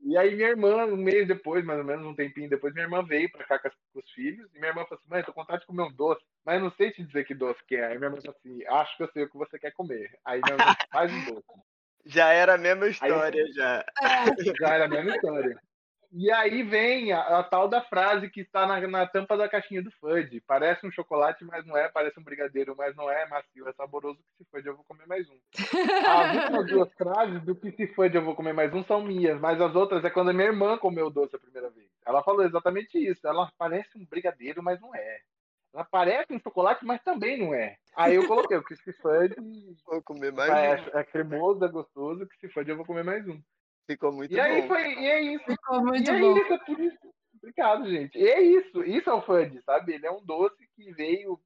[0.00, 3.02] e aí minha irmã, um mês depois, mais ou menos, um tempinho depois, minha irmã
[3.02, 5.60] veio para cá com, os filhos, e minha irmã falou assim, mãe, tô com vontade
[5.60, 7.86] de comer um doce, mas eu não sei te dizer que doce que é.
[7.86, 10.18] Aí minha irmã falou assim, acho que eu sei o que você quer comer.
[10.24, 11.46] Aí minha irmã faz um doce.
[12.08, 13.52] Já era a mesma história, eu...
[13.52, 13.84] já.
[14.60, 15.60] Já era a mesma história.
[16.12, 19.82] E aí vem a, a, tal da frase que está na, na tampa da caixinha
[19.82, 20.40] do Fudge.
[20.46, 21.88] Parece um chocolate, mas não é.
[21.88, 23.26] Parece um brigadeiro, mas não é.
[23.26, 24.18] macio, é saboroso.
[24.18, 25.38] Que se Fudge eu vou comer mais um.
[26.06, 29.40] As últimas duas frases do que se Fudge eu vou comer mais um são minhas,
[29.40, 31.88] mas as outras é quando a minha irmã comeu o doce a primeira vez.
[32.06, 33.26] Ela falou exatamente isso.
[33.26, 35.18] Ela parece um brigadeiro, mas não é.
[35.74, 37.76] Ela parece um chocolate, mas também não é.
[37.94, 39.34] Aí eu coloquei o que se Fudge.
[39.84, 40.98] Vou comer mais é, um.
[40.98, 42.26] É cremoso, é gostoso.
[42.26, 43.40] Que se Fudge eu vou comer mais um.
[43.86, 44.42] Ficou muito e bom.
[44.42, 45.44] Aí foi, e é isso.
[45.44, 46.36] Ficou muito e bom.
[46.36, 46.98] É isso, é por isso.
[47.36, 48.18] Obrigado, gente.
[48.18, 48.82] E é isso.
[48.84, 49.94] Isso é o FUD, sabe?
[49.94, 51.40] Ele é um doce que veio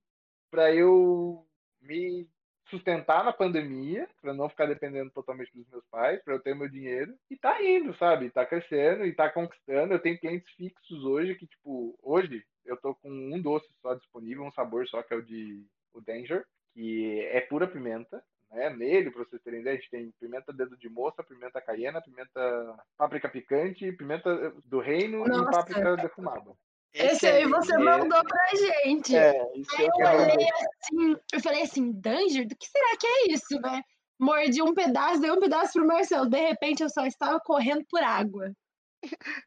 [0.50, 1.46] para eu
[1.80, 2.26] me
[2.70, 6.68] sustentar na pandemia, para não ficar dependendo totalmente dos meus pais, para eu ter meu
[6.68, 7.14] dinheiro.
[7.28, 8.30] E tá indo, sabe?
[8.30, 9.92] Tá crescendo e tá conquistando.
[9.92, 14.44] Eu tenho clientes fixos hoje que, tipo, hoje eu tô com um doce só disponível,
[14.44, 18.70] um sabor só, que é o de o Danger, que é pura pimenta né?
[18.70, 22.76] Nele, para vocês terem ideia, a gente tem pimenta dedo de moça, pimenta caiena, pimenta
[22.96, 25.42] páprica picante, pimenta do reino Nossa.
[25.42, 26.52] e páprica defumada.
[26.92, 29.16] Esse aí você mandou pra gente.
[29.16, 32.48] É, isso Aí eu olhei assim, eu falei assim, Danger?
[32.48, 33.82] Do que será que é isso, né?
[34.18, 36.28] Mordi um pedaço, dei um pedaço pro Marcelo.
[36.28, 38.52] De repente eu só estava correndo por água.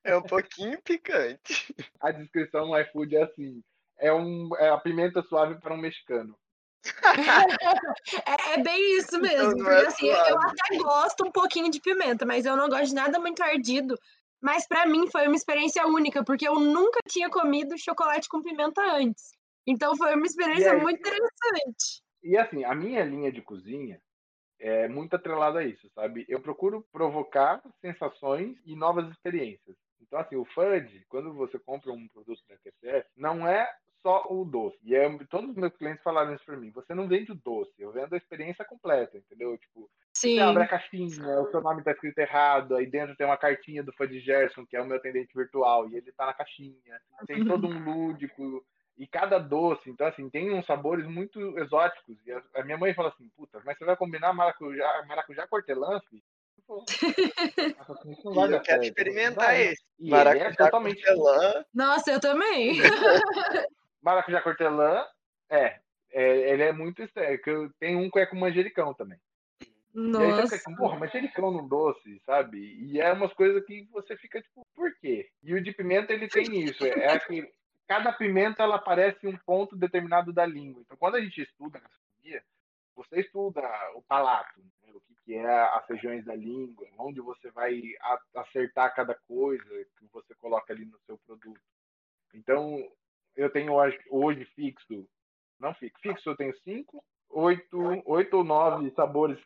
[0.04, 1.76] É um pouquinho picante.
[2.00, 3.62] A descrição no iFood é assim:
[4.00, 6.36] é, um, é a pimenta suave para um mexicano.
[8.26, 9.52] é, é bem isso mesmo.
[9.52, 12.70] Então não porque é assim, eu até gosto um pouquinho de pimenta, mas eu não
[12.70, 13.98] gosto de nada muito ardido.
[14.42, 18.82] Mas pra mim foi uma experiência única, porque eu nunca tinha comido chocolate com pimenta
[18.96, 19.32] antes.
[19.66, 20.82] Então foi uma experiência aí?
[20.82, 22.04] muito interessante.
[22.22, 24.02] E assim, a minha linha de cozinha
[24.60, 26.26] é muito atrelada a isso, sabe?
[26.28, 29.76] Eu procuro provocar sensações e novas experiências.
[30.02, 33.70] Então, assim, o FUD, quando você compra um produto da QCS, não é
[34.04, 34.78] só o doce.
[34.84, 36.70] E é, todos os meus clientes falaram isso pra mim.
[36.72, 39.58] Você não vende o doce, eu vendo a experiência completa, entendeu?
[39.58, 40.36] Tipo, Sim.
[40.36, 43.82] você abre a caixinha, o seu nome tá escrito errado, aí dentro tem uma cartinha
[43.82, 47.02] do FUD Gerson, que é o meu atendente virtual, e ele tá na caixinha.
[47.26, 48.64] Tem todo um lúdico,
[48.98, 52.18] e cada doce, então assim, tem uns sabores muito exóticos.
[52.26, 56.00] E a, a minha mãe fala assim, puta, mas você vai combinar maracujá, maracujá cortelã,
[56.10, 56.22] filho?
[56.58, 56.86] Eu falo,
[57.78, 59.84] "Nossa, assim, isso não vai E eu quero certo." experimentar esse.
[60.00, 61.66] E é Maracujá totalmente hortelã.
[61.74, 62.74] Nossa, eu também.
[64.04, 65.06] maracujá cortelã,
[65.50, 65.80] é,
[66.12, 69.20] é, ele é muito estranho, eu tenho um que é com manjericão também.
[69.60, 70.44] E aí você Nossa.
[70.44, 72.58] fica assim, porra, manjericão num doce, sabe?
[72.58, 75.30] E é umas coisas que você fica tipo, por quê?
[75.42, 77.50] E o de pimenta ele tem isso, é, é que
[77.88, 80.82] cada pimenta ela aparece em um ponto determinado da língua.
[80.82, 82.44] Então quando a gente estuda gastronomia,
[82.96, 83.62] você estuda
[83.96, 84.92] o palato, né?
[84.94, 87.82] o que, que é as regiões da língua, onde você vai
[88.36, 91.62] acertar cada coisa que você coloca ali no seu produto.
[92.34, 92.84] Então,
[93.36, 95.08] eu tenho hoje, fixo,
[95.60, 99.40] não fixo, fixo eu tenho cinco, oito, oito ou nove sabores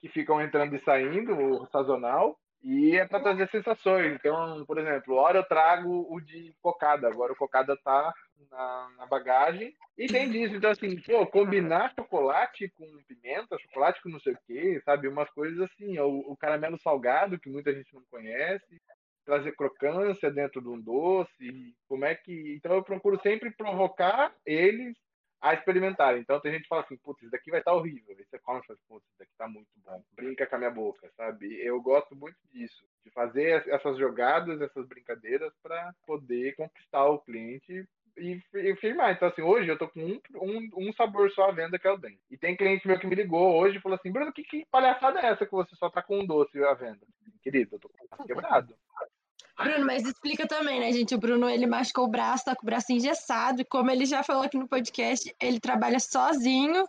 [0.00, 4.14] que ficam entrando e saindo, sazonal, e é para trazer sensações.
[4.14, 8.12] Então, por exemplo, hora eu trago o de cocada, agora o cocada tá
[8.50, 10.54] na, na bagagem, e tem disso.
[10.54, 15.08] Então, assim, pô, combinar chocolate com pimenta, chocolate com não sei o quê, sabe?
[15.08, 18.80] Umas coisas assim, o, o caramelo salgado, que muita gente não conhece,
[19.24, 22.54] trazer crocância dentro de um doce, como é que.
[22.56, 24.96] Então eu procuro sempre provocar eles
[25.40, 26.22] a experimentarem.
[26.22, 28.16] Então tem gente que fala assim, putz, isso daqui vai estar horrível.
[28.18, 30.02] Aí você come e fala, putz, isso daqui tá muito bom.
[30.12, 31.54] Brinca com a minha boca, sabe?
[31.62, 37.18] Eu gosto muito disso, de fazer es- essas jogadas, essas brincadeiras para poder conquistar o
[37.18, 39.12] cliente e e firmar.
[39.12, 41.90] Então, assim, hoje eu tô com um, um, um sabor só à venda, que é
[41.90, 42.20] o dente.
[42.30, 45.20] E tem cliente meu que me ligou hoje e falou assim, Bruno, que, que palhaçada
[45.20, 47.04] é essa que você só tá com um doce à venda?
[47.42, 48.74] Querido, eu tô com braço quebrado.
[49.56, 51.14] Bruno, mas explica também, né, gente?
[51.14, 54.22] O Bruno, ele machucou o braço, tá com o braço engessado, e como ele já
[54.22, 56.84] falou aqui no podcast, ele trabalha sozinho,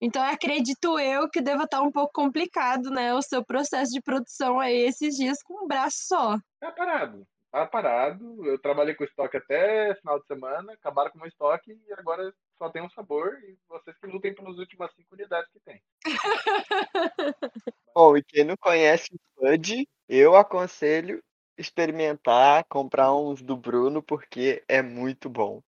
[0.00, 4.00] então acredito eu que deva estar tá um pouco complicado, né, o seu processo de
[4.02, 6.38] produção aí esses dias com um braço só.
[6.60, 8.46] Tá parado, tá parado.
[8.46, 12.32] Eu trabalhei com estoque até final de semana, acabaram com o meu estoque e agora
[12.58, 15.82] só tem um sabor e vocês que lutem pelas últimas cinco unidades que tem.
[17.94, 21.22] Bom, e quem não conhece o Fudge, eu aconselho
[21.56, 25.62] experimentar, comprar uns do Bruno, porque é muito bom.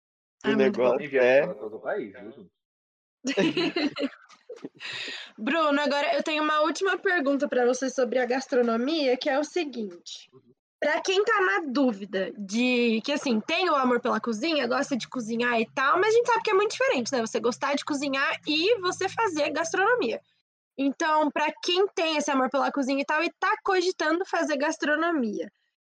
[0.44, 1.46] O é negócio é.
[1.46, 2.50] Todo país, viu?
[5.36, 9.44] Bruno, agora eu tenho uma última pergunta para você sobre a gastronomia, que é o
[9.44, 10.30] seguinte.
[10.78, 15.08] Para quem tá na dúvida de que assim, tem o amor pela cozinha, gosta de
[15.08, 17.20] cozinhar e tal, mas a gente sabe que é muito diferente, né?
[17.20, 20.20] Você gostar de cozinhar e você fazer gastronomia.
[20.76, 25.50] Então, para quem tem esse amor pela cozinha e tal e tá cogitando fazer gastronomia,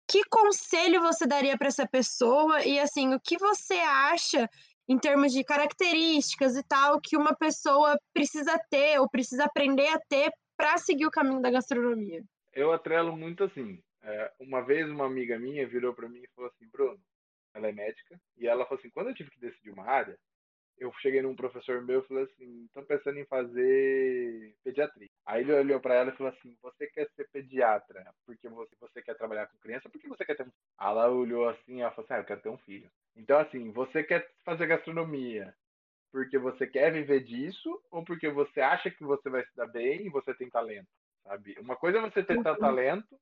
[0.08, 4.48] que conselho você daria para essa pessoa e assim, o que você acha
[4.88, 10.00] em termos de características e tal que uma pessoa precisa ter ou precisa aprender a
[10.08, 12.22] ter para seguir o caminho da gastronomia?
[12.52, 13.82] Eu atrelo muito assim.
[14.02, 17.00] É, uma vez uma amiga minha virou para mim e falou assim, Bruno,
[17.54, 20.18] ela é médica, e ela falou assim, quando eu tive que decidir uma área,
[20.78, 25.08] eu cheguei num professor meu e falei assim, tô pensando em fazer pediatria.
[25.26, 29.02] Aí ele olhou para ela e falou assim, você quer ser pediatra porque você, você
[29.02, 32.14] quer trabalhar com criança, porque você quer ter um Ela olhou assim, ela falou assim,
[32.14, 32.90] ah, eu quero ter um filho.
[33.16, 35.54] Então assim, você quer fazer gastronomia
[36.12, 40.06] porque você quer viver disso ou porque você acha que você vai se dar bem
[40.06, 40.88] e você tem talento,
[41.24, 41.56] sabe?
[41.58, 42.42] Uma coisa é você ter uhum.
[42.42, 43.18] talento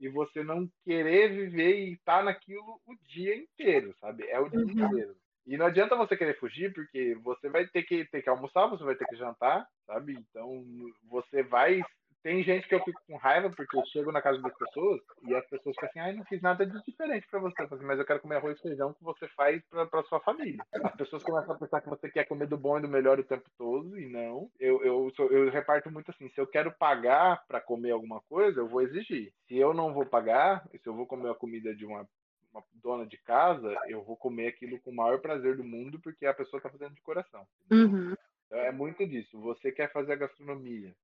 [0.00, 4.26] e você não querer viver e estar tá naquilo o dia inteiro, sabe?
[4.26, 4.70] É o dia uhum.
[4.70, 5.14] inteiro.
[5.50, 8.84] E não adianta você querer fugir, porque você vai ter que ter que almoçar, você
[8.84, 10.12] vai ter que jantar, sabe?
[10.12, 10.64] Então
[11.10, 11.82] você vai.
[12.22, 15.34] Tem gente que eu fico com raiva porque eu chego na casa das pessoas e
[15.34, 18.04] as pessoas ficam assim, ai, não fiz nada de diferente para você, assim, mas eu
[18.04, 20.64] quero comer arroz e feijão que você faz para sua família.
[20.84, 23.24] As pessoas começam a pensar que você quer comer do bom e do melhor o
[23.24, 24.48] tempo todo, e não.
[24.60, 28.68] Eu, eu, eu reparto muito assim, se eu quero pagar para comer alguma coisa, eu
[28.68, 29.32] vou exigir.
[29.48, 32.06] Se eu não vou pagar, se eu vou comer a comida de uma
[32.52, 36.26] uma dona de casa, eu vou comer aquilo com o maior prazer do mundo porque
[36.26, 37.46] a pessoa está fazendo de coração.
[37.70, 38.14] Uhum.
[38.46, 39.38] Então, é muito disso.
[39.40, 40.94] Você quer fazer a gastronomia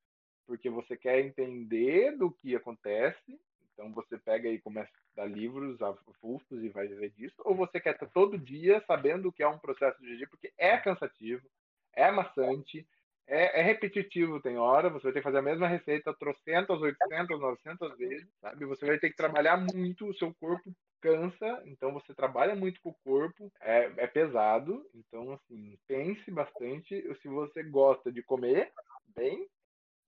[0.47, 3.39] porque você quer entender do que acontece,
[3.73, 7.81] então você pega e começa a dar livros avulsos e vai ver disso, ou você
[7.81, 11.47] quer estar todo dia sabendo o que é um processo de GG, porque é cansativo,
[11.93, 12.87] é maçante,
[13.27, 17.41] é, é, repetitivo, tem hora, você vai ter que fazer a mesma receita trocentas, oitocentas,
[17.41, 18.65] novecentas vezes, sabe?
[18.67, 22.91] Você vai ter que trabalhar muito, o seu corpo cansa, então você trabalha muito com
[22.91, 28.73] o corpo, é, é pesado, então, assim, pense bastante se você gosta de comer
[29.15, 29.49] bem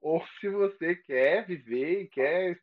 [0.00, 2.56] ou se você quer viver e quer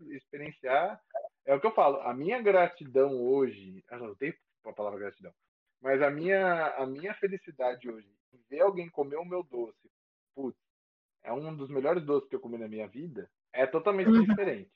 [0.00, 1.00] experienciar.
[1.44, 5.32] É o que eu falo, a minha gratidão hoje, eu não tenho a palavra gratidão,
[5.80, 8.08] mas a minha, a minha felicidade hoje,
[8.48, 9.90] ver alguém comer o meu doce,
[10.34, 10.58] putz,
[11.24, 14.24] é um dos melhores doces que eu comi na minha vida, é totalmente uhum.
[14.24, 14.70] diferente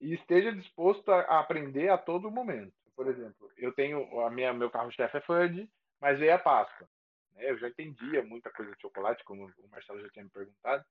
[0.00, 2.72] e esteja disposto a, aprender a todo momento.
[2.94, 5.68] Por exemplo, eu tenho a minha meu carro-chefe é Fudge,
[6.00, 6.88] mas veio a Páscoa.
[7.34, 7.50] Né?
[7.50, 10.84] Eu já entendia muita coisa de chocolate, como o Marcelo já tinha me perguntado.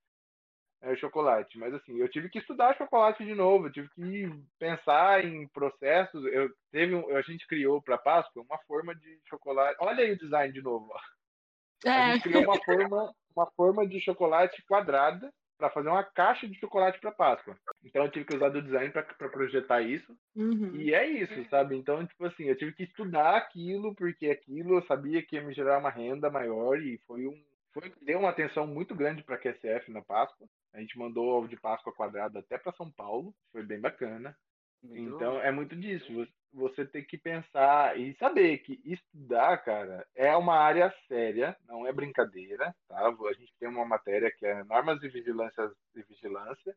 [0.82, 4.30] É o chocolate, mas assim, eu tive que estudar chocolate de novo, eu tive que
[4.60, 6.24] pensar em processos.
[6.26, 9.78] Eu teve um, a gente criou para Páscoa uma forma de chocolate.
[9.80, 10.91] Olha aí o design de novo.
[10.91, 11.89] Ó.
[11.89, 11.89] É.
[11.89, 16.60] A gente criou uma forma, uma forma de chocolate quadrada para fazer uma caixa de
[16.60, 17.58] chocolate para Páscoa.
[17.84, 20.16] Então eu tive que usar do design para projetar isso.
[20.36, 20.76] Uhum.
[20.76, 21.76] E é isso, sabe?
[21.76, 25.53] Então, tipo assim, eu tive que estudar aquilo, porque aquilo eu sabia que ia me
[25.53, 27.41] gerar uma renda maior e foi um.
[27.74, 30.47] Foi, deu uma atenção muito grande para a QSF na Páscoa.
[30.74, 34.36] A gente mandou ovo de Páscoa quadrado até para São Paulo, foi bem bacana.
[34.82, 36.28] Muito então é muito disso.
[36.56, 41.91] Você tem que pensar e saber que estudar, cara, é uma área séria, não é
[41.91, 43.08] brincadeira, tá?
[43.08, 46.74] A gente tem uma matéria que é normas de vigilância e vigilância,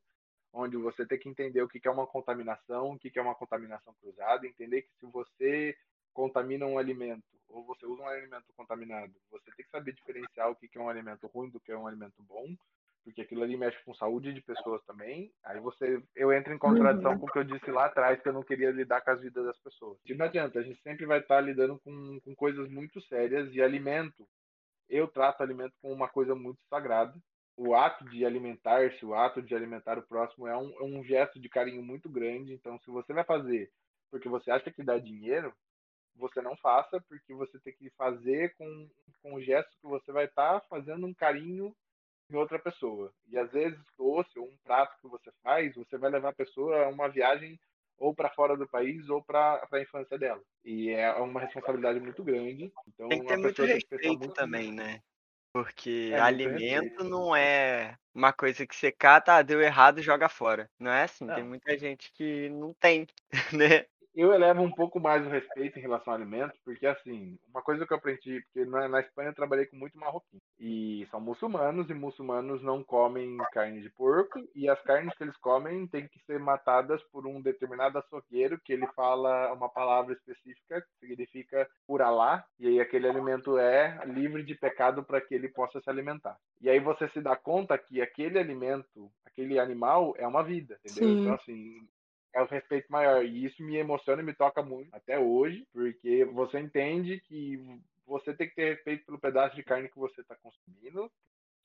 [0.52, 3.94] onde você tem que entender o que é uma contaminação, o que é uma contaminação
[4.02, 5.76] cruzada, entender que se você
[6.12, 10.56] contamina um alimento ou você usa um alimento contaminado, você tem que saber diferenciar o
[10.56, 12.52] que é um alimento ruim do que é um alimento bom,
[13.08, 15.32] porque aquilo ali mexe com saúde de pessoas também.
[15.42, 17.18] Aí você, eu entro em contradição uhum.
[17.20, 19.46] com o que eu disse lá atrás, que eu não queria lidar com as vidas
[19.46, 19.98] das pessoas.
[20.04, 23.62] E não adianta, a gente sempre vai estar lidando com, com coisas muito sérias e
[23.62, 24.28] alimento.
[24.90, 27.14] Eu trato alimento como uma coisa muito sagrada.
[27.56, 31.40] O ato de alimentar-se, o ato de alimentar o próximo é um, é um gesto
[31.40, 32.52] de carinho muito grande.
[32.52, 33.70] Então, se você vai fazer
[34.10, 35.52] porque você acha que dá dinheiro,
[36.16, 38.88] você não faça, porque você tem que fazer com,
[39.22, 41.74] com o gesto que você vai estar fazendo um carinho
[42.30, 43.12] em outra pessoa.
[43.28, 46.84] E às vezes doce ou um prato que você faz, você vai levar a pessoa
[46.84, 47.58] a uma viagem
[47.98, 50.42] ou para fora do país ou para a infância dela.
[50.64, 52.72] E é uma responsabilidade muito grande.
[52.86, 55.00] Então, tem que ter muito respeito muito também, né?
[55.52, 60.28] Porque É, muito alimento não é uma coisa que você cata, ah, deu errado, joga
[60.28, 60.70] fora.
[60.78, 61.44] Não é assim, tem Não.
[61.44, 63.06] muita gente que não tem,
[63.54, 63.86] né?
[64.18, 67.86] Eu elevo um pouco mais o respeito em relação ao alimento, porque assim, uma coisa
[67.86, 71.88] que eu aprendi, porque na, na Espanha eu trabalhei com muito marroquino, e são muçulmanos,
[71.88, 76.18] e muçulmanos não comem carne de porco, e as carnes que eles comem têm que
[76.26, 82.02] ser matadas por um determinado açougueiro, que ele fala uma palavra específica, que significa por
[82.02, 86.36] Alá, e aí aquele alimento é livre de pecado para que ele possa se alimentar.
[86.60, 91.08] E aí você se dá conta que aquele alimento, aquele animal é uma vida, entendeu?
[91.08, 91.20] Sim.
[91.20, 91.88] Então assim,
[92.38, 93.24] é o respeito maior.
[93.24, 97.58] E isso me emociona e me toca muito até hoje, porque você entende que
[98.06, 101.10] você tem que ter respeito pelo pedaço de carne que você está consumindo.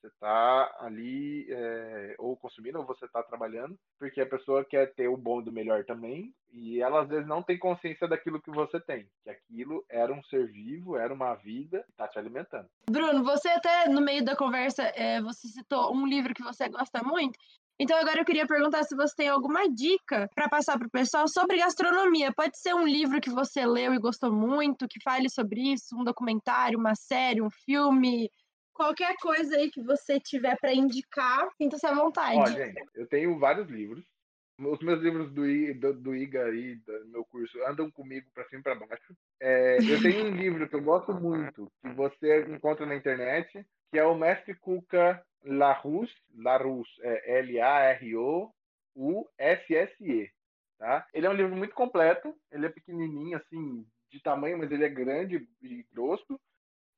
[0.00, 5.08] Você está ali, é, ou consumindo, ou você está trabalhando, porque a pessoa quer ter
[5.08, 8.50] o bom e do melhor também, e ela às vezes não tem consciência daquilo que
[8.50, 12.68] você tem, que aquilo era um ser vivo, era uma vida, que está te alimentando.
[12.90, 17.02] Bruno, você até no meio da conversa, é, você citou um livro que você gosta
[17.02, 17.38] muito.
[17.78, 21.26] Então agora eu queria perguntar se você tem alguma dica para passar para o pessoal
[21.26, 22.32] sobre gastronomia.
[22.32, 26.04] Pode ser um livro que você leu e gostou muito, que fale sobre isso, um
[26.04, 28.30] documentário, uma série, um filme,
[28.72, 32.56] qualquer coisa aí que você tiver para indicar, sinta-se à Ó, vontade.
[32.56, 34.04] gente, eu tenho vários livros.
[34.56, 38.44] Os meus livros do, I- do, do IGA aí, do meu curso, andam comigo para
[38.44, 39.16] cima e para baixo.
[39.40, 43.98] É, eu tenho um livro que eu gosto muito, que você encontra na internet, que
[43.98, 48.52] é o Mestre Cuca Larousse, Larousse, é L-A-R-O-U-S-S-E,
[50.78, 51.06] tá?
[51.12, 54.88] Ele é um livro muito completo, ele é pequenininho, assim, de tamanho, mas ele é
[54.88, 56.40] grande e grosso.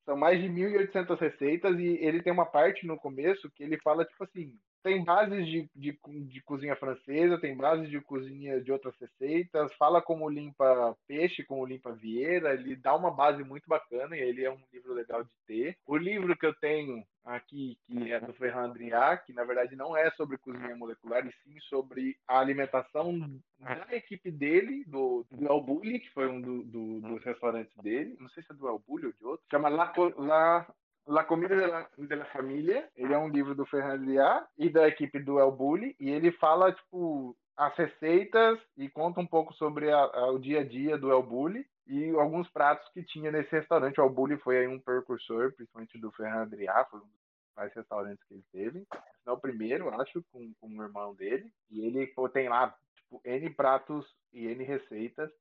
[0.05, 4.05] São mais de 1.800 receitas e ele tem uma parte no começo que ele fala,
[4.05, 4.57] tipo assim,
[4.87, 10.01] tem bases de, de, de cozinha francesa, tem bases de cozinha de outras receitas, fala
[10.01, 14.49] como limpa peixe, como limpa vieira, ele dá uma base muito bacana e ele é
[14.51, 15.77] um livro legal de ter.
[15.85, 19.95] O livro que eu tenho aqui, que é do Ferran Adrià, que na verdade não
[19.97, 23.19] é sobre cozinha molecular, e sim sobre a alimentação
[23.59, 28.15] da equipe dele, do, do El Bulli, que foi um do, do- dos restaurantes dele,
[28.21, 30.65] não sei se é do El Bulli ou de outro, chama La, La,
[31.07, 34.69] La Comida de la, de la Família, ele é um livro do Ferran Adrià e
[34.69, 39.53] da equipe do El Bulli, e ele fala, tipo, as receitas e conta um pouco
[39.53, 43.31] sobre a- a- o dia a dia do El Bulli e alguns pratos que tinha
[43.31, 43.99] nesse restaurante.
[43.99, 47.11] O El Bulli foi aí um precursor, principalmente do Ferran Adrià, foi um dos
[47.55, 48.87] principais restaurantes que ele teve.
[49.25, 51.51] É o primeiro, acho, com, com o irmão dele.
[51.71, 55.31] E ele pô, tem lá, tipo, N pratos e N receitas.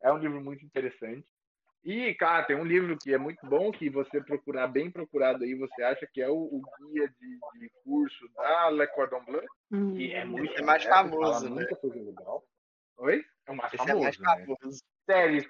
[0.00, 1.26] É um livro muito interessante.
[1.86, 5.54] E, cara, tem um livro que é muito bom, que você procurar bem procurado aí,
[5.54, 9.94] você acha que é o, o guia de, de curso da Le Cordon Bleu, Hum.
[9.94, 11.54] que é muito é mais famoso, fala né?
[11.56, 12.44] muita coisa legal.
[12.98, 13.24] Oi?
[13.46, 14.46] É o mais Esse é famoso, mais né?
[14.56, 14.82] famoso.
[15.08, 15.40] Série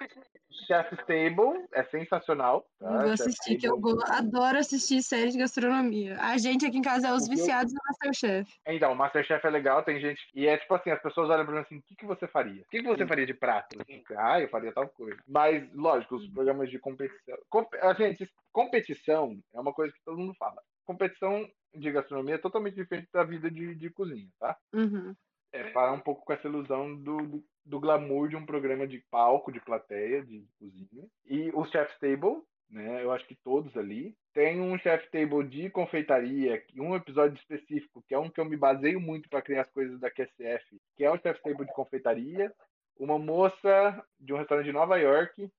[0.67, 2.67] Chef's Table é sensacional.
[2.79, 2.87] Tá?
[2.91, 6.19] Eu vou assistir, que eu Table- adoro assistir séries de gastronomia.
[6.21, 8.53] A gente aqui em casa é os eu- viciados do Masterchef.
[8.67, 10.21] Então, o Masterchef é legal, tem gente.
[10.35, 12.63] E é tipo assim, as pessoas olham pra mim assim, o que, que você faria?
[12.63, 13.79] O que, que você faria de prato?
[14.19, 15.19] Ah, eu faria tal coisa.
[15.27, 17.39] Mas, lógico, os programas de competição.
[17.49, 17.67] Com...
[17.81, 20.61] a Gente, competição é uma coisa que todo mundo fala.
[20.85, 24.57] Competição de gastronomia é totalmente diferente da vida de, de cozinha, tá?
[24.75, 25.15] Uhum.
[25.57, 28.99] É parar um pouco com essa ilusão do, do, do glamour de um programa de
[29.11, 31.07] palco, de plateia, de cozinha.
[31.25, 33.03] E o Chef's Table, né?
[33.03, 34.17] Eu acho que todos ali.
[34.33, 38.57] Tem um Chef's Table de confeitaria, um episódio específico, que é um que eu me
[38.57, 42.53] baseio muito para criar as coisas da QSF, que é o Chef's Table de confeitaria.
[42.99, 45.51] Uma moça de um restaurante de Nova York,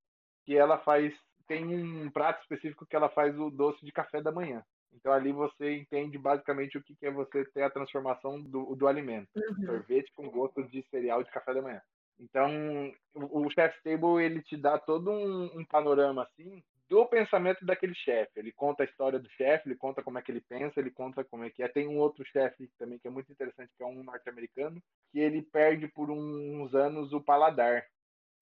[0.46, 1.14] que ela faz.
[1.48, 4.64] Tem um prato específico que ela faz o doce de café da manhã.
[4.98, 8.88] Então ali você entende basicamente o que que é você ter a transformação do, do
[8.88, 9.66] alimento Uhum.
[9.66, 11.82] sorvete com gosto de cereal de café da manhã.
[12.20, 17.66] Então, o, o Chef's Table, ele te dá todo um, um panorama, assim, do pensamento
[17.66, 18.32] daquele chefe.
[18.36, 21.24] Ele conta a história do chefe, ele conta como é que ele pensa, ele conta
[21.24, 21.68] como é que é.
[21.68, 24.82] Tem um outro chefe também que é muito interessante, que é um norte-americano,
[25.12, 27.86] que ele perde por uns anos o paladar.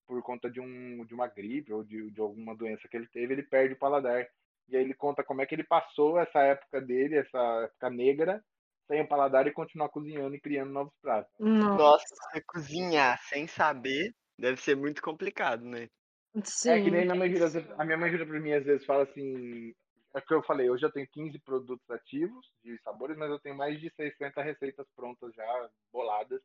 [0.08, 3.34] Por conta de, um, de uma gripe ou de, de alguma doença que ele teve,
[3.34, 4.28] ele perde o paladar.
[4.68, 8.44] E aí ele conta como é que ele passou essa época dele, essa época negra,
[8.88, 11.32] sem o paladar e continuar cozinhando e criando novos pratos.
[11.40, 12.06] Nossa,
[12.48, 15.88] cozinhar sem saber deve ser muito complicado, né?
[16.44, 16.70] sim.
[16.70, 17.48] É que nem minha mãe vira,
[17.78, 19.74] a minha mãe vira pra mim às vezes fala assim,
[20.14, 23.40] é o que eu falei, eu já tenho 15 produtos ativos de sabores, mas eu
[23.40, 26.42] tenho mais de 60 receitas prontas já boladas.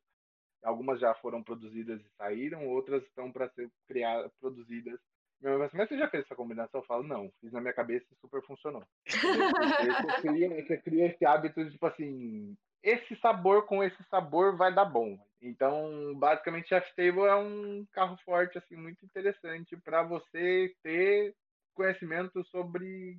[0.62, 5.00] Algumas já foram produzidas e saíram, outras estão para ser criadas, produzidas.
[5.42, 6.80] Mãe fala assim, mas você já fez essa combinação?
[6.80, 8.84] Eu falo, não, fiz na minha cabeça e super funcionou.
[9.06, 9.18] Você,
[10.20, 14.84] cria, você cria esse hábito de, tipo assim, esse sabor com esse sabor vai dar
[14.84, 15.18] bom.
[15.40, 21.34] Então, basicamente, Chef Table é um carro forte, assim, muito interessante para você ter
[21.74, 23.18] conhecimento sobre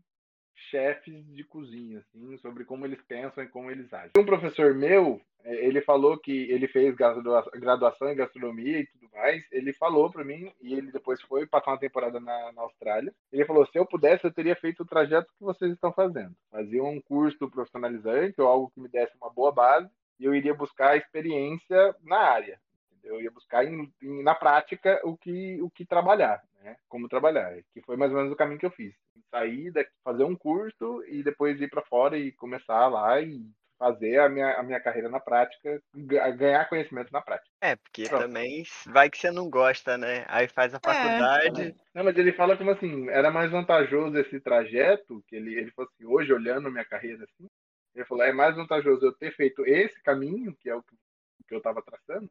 [0.55, 4.11] chefes de cozinha, assim, sobre como eles pensam e como eles agem.
[4.17, 9.43] Um professor meu, é, ele falou que ele fez graduação em gastronomia e tudo mais.
[9.51, 13.13] Ele falou para mim, e ele depois foi passar uma temporada na, na, Austrália.
[13.31, 16.35] Ele falou: se eu pudesse, eu teria feito o trajeto que vocês estão fazendo.
[16.49, 19.89] Fazia um curso profissionalizante ou algo que me desse uma boa base,
[20.19, 22.59] e eu iria buscar experiência na área.
[23.03, 26.75] Eu ia buscar em, em, na prática o que, o que trabalhar, né?
[26.87, 28.93] Como trabalhar, que foi mais ou menos o caminho que eu fiz.
[29.29, 33.49] Sair, daqui, fazer um curso e depois ir para fora e começar lá e
[33.81, 35.81] fazer a minha, a minha carreira na prática,
[36.37, 37.49] ganhar conhecimento na prática.
[37.59, 38.21] É, porque Pronto.
[38.21, 40.23] também vai que você não gosta, né?
[40.27, 40.79] Aí faz a é.
[40.79, 41.61] faculdade.
[41.69, 41.75] É.
[41.95, 45.89] Não, mas ele fala como assim, era mais vantajoso esse trajeto, que ele, ele falou
[45.91, 47.49] assim, hoje olhando minha carreira assim,
[47.95, 50.95] ele falou, é mais vantajoso eu ter feito esse caminho, que é o que
[51.49, 52.29] eu estava traçando,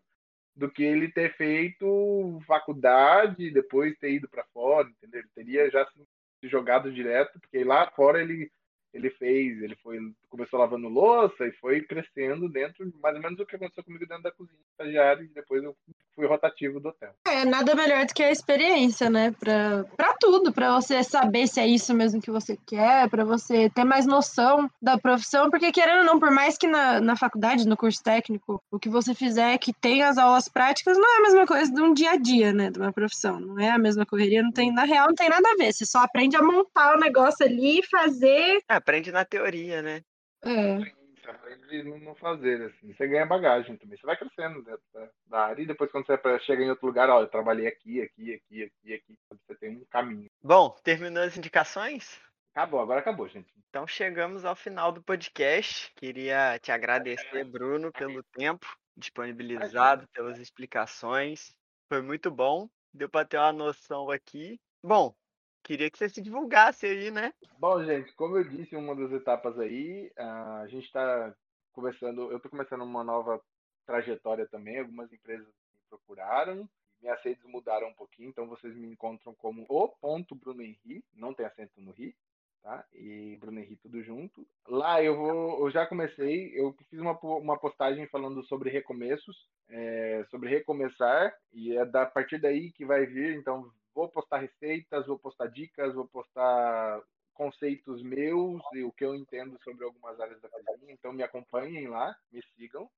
[0.55, 5.20] do que ele ter feito faculdade, depois ter ido para fora, entendeu?
[5.20, 8.51] Ele teria já se jogado direto, porque lá fora ele
[8.92, 9.98] ele fez, ele foi
[10.31, 14.22] começou lavando louça e foi crescendo dentro, mais ou menos o que aconteceu comigo dentro
[14.22, 15.76] da cozinha estagiário, e depois eu
[16.14, 17.12] fui rotativo do hotel.
[17.26, 19.33] É, nada melhor do que a experiência, né?
[19.39, 23.68] Pra, pra tudo, pra você saber se é isso mesmo que você quer, pra você
[23.70, 27.66] ter mais noção da profissão, porque querendo ou não, por mais que na, na faculdade,
[27.66, 31.22] no curso técnico, o que você fizer que tem as aulas práticas, não é a
[31.22, 32.70] mesma coisa de um dia a dia, né?
[32.70, 33.41] De uma profissão.
[33.41, 35.72] Não é a mesma correria, não tem, na real, não tem nada a ver.
[35.72, 38.61] Você só aprende a montar o negócio ali e fazer.
[38.68, 40.03] É, aprende na teoria, né?
[40.43, 40.78] É.
[41.20, 42.93] Você aprende no fazer, assim.
[42.93, 43.99] Você ganha bagagem também.
[43.99, 44.82] Você vai crescendo dentro
[45.26, 48.34] da, área e depois quando você chega em outro lugar, ó, eu trabalhei aqui, aqui,
[48.34, 49.18] aqui, aqui, aqui.
[49.30, 50.30] Você tem um caminho.
[50.43, 52.18] Bom, terminou as indicações?
[52.53, 53.53] Acabou, agora acabou, gente.
[53.68, 55.93] Então chegamos ao final do podcast.
[55.95, 58.66] Queria te agradecer, Bruno, pelo tempo
[58.97, 61.55] disponibilizado, pelas explicações.
[61.88, 62.68] Foi muito bom.
[62.93, 64.61] Deu para ter uma noção aqui.
[64.82, 65.14] Bom,
[65.63, 67.33] queria que você se divulgasse aí, né?
[67.59, 71.35] Bom, gente, como eu disse uma das etapas aí, a gente está
[71.73, 73.41] começando, eu estou começando uma nova
[73.87, 75.53] trajetória também, algumas empresas me
[75.89, 76.69] procuraram,
[77.01, 81.33] minhas redes mudaram um pouquinho, então vocês me encontram como o ponto Bruno Henri, não
[81.35, 82.15] tem acento no Ri,
[82.63, 82.85] tá?
[82.93, 84.47] E Bruno Henri tudo junto.
[84.69, 90.25] Lá eu vou, eu já comecei, eu fiz uma, uma postagem falando sobre recomeços, é,
[90.31, 95.18] sobre recomeçar, e é da partir daí que vai vir, então vou postar receitas, vou
[95.18, 97.03] postar dicas, vou postar
[97.34, 100.93] conceitos meus e o que eu entendo sobre algumas áreas da cozinha.
[100.93, 102.88] Então me acompanhem lá, me sigam.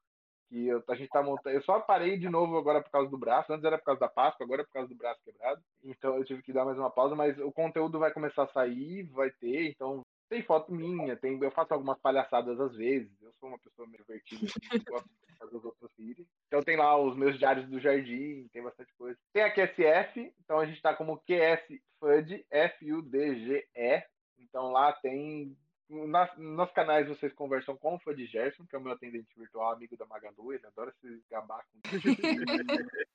[0.48, 1.56] Que eu, a gente tá montando.
[1.56, 3.52] Eu só parei de novo agora por causa do braço.
[3.52, 5.62] Antes era por causa da Páscoa, agora é por causa do braço quebrado.
[5.82, 9.04] Então eu tive que dar mais uma pausa, mas o conteúdo vai começar a sair,
[9.04, 9.70] vai ter.
[9.70, 13.10] Então tem foto minha, tem, eu faço algumas palhaçadas às vezes.
[13.22, 15.08] Eu sou uma pessoa meio divertida, assim, gosto
[15.42, 16.26] fazer os outros irem.
[16.46, 19.18] Então tem lá os meus diários do jardim, tem bastante coisa.
[19.32, 24.04] Tem a QSF, então a gente está como QS FUD, F-U-D-G-E.
[24.38, 25.56] Então lá tem.
[25.88, 29.72] Nas, nos canais vocês conversam com o Fud Gerson, que é o meu atendente virtual,
[29.72, 31.80] amigo da Magalu, ele adora se gabar com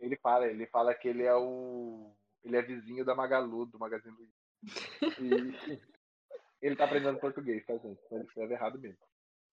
[0.00, 2.12] Ele fala, ele fala que ele é o.
[2.42, 4.32] Ele é vizinho da Magalu, do Magazine Luiza.
[5.18, 5.80] E
[6.60, 7.98] ele tá aprendendo português, tá, gente?
[8.04, 8.98] Então ele escreve errado mesmo.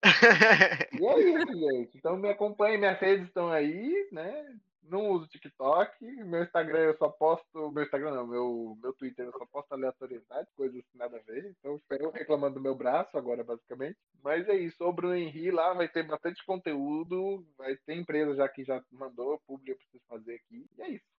[1.00, 1.96] e é isso, gente.
[1.96, 4.58] Então me acompanhe, minhas redes estão aí, né?
[4.82, 7.70] Não uso TikTok, meu Instagram eu só posto.
[7.70, 11.54] Meu Instagram não, meu, meu Twitter eu só posto aleatoriedade, coisas assim nada a ver.
[11.58, 13.96] Então eu reclamando do meu braço agora, basicamente.
[14.22, 18.48] Mas é isso, sobre o Henri lá vai ter bastante conteúdo, vai ter empresa já
[18.48, 20.66] que já mandou, público eu preciso fazer aqui.
[20.76, 21.11] E é isso.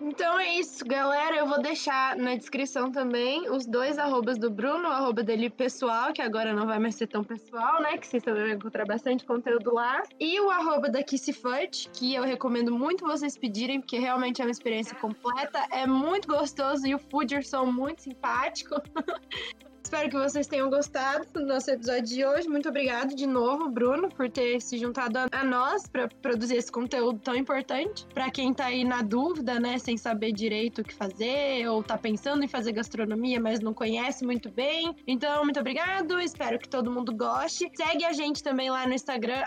[0.00, 1.36] Então é isso, galera.
[1.36, 6.12] Eu vou deixar na descrição também os dois arrobas do Bruno, o arroba dele pessoal,
[6.12, 7.98] que agora não vai mais ser tão pessoal, né?
[7.98, 10.02] Que vocês também vão encontrar bastante conteúdo lá.
[10.20, 14.44] E o arroba da Kissy Fudge, que eu recomendo muito vocês pedirem, porque realmente é
[14.44, 15.66] uma experiência completa.
[15.72, 18.76] É muito gostoso e o Fooderson muito simpático.
[19.88, 22.46] Espero que vocês tenham gostado do nosso episódio de hoje.
[22.46, 27.18] Muito obrigado de novo, Bruno, por ter se juntado a nós para produzir esse conteúdo
[27.20, 28.06] tão importante.
[28.12, 31.96] Para quem tá aí na dúvida, né, sem saber direito o que fazer ou tá
[31.96, 34.94] pensando em fazer gastronomia, mas não conhece muito bem.
[35.06, 36.20] Então, muito obrigado.
[36.20, 37.70] Espero que todo mundo goste.
[37.74, 39.42] Segue a gente também lá no Instagram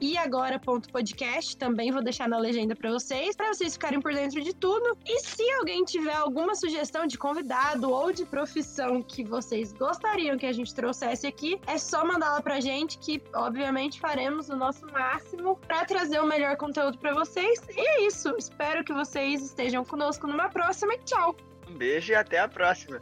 [0.00, 1.56] @iagora.podcast.
[1.56, 4.96] Também vou deixar na legenda para vocês, para vocês ficarem por dentro de tudo.
[5.04, 10.36] E se alguém tiver alguma sugestão de convidado ou de profissão que você vocês gostariam
[10.36, 14.56] que a gente trouxesse aqui, é só mandar lá pra gente que, obviamente, faremos o
[14.56, 17.60] nosso máximo para trazer o melhor conteúdo para vocês.
[17.74, 18.34] E é isso.
[18.36, 21.34] Espero que vocês estejam conosco numa próxima e tchau.
[21.68, 23.00] Um beijo e até a próxima.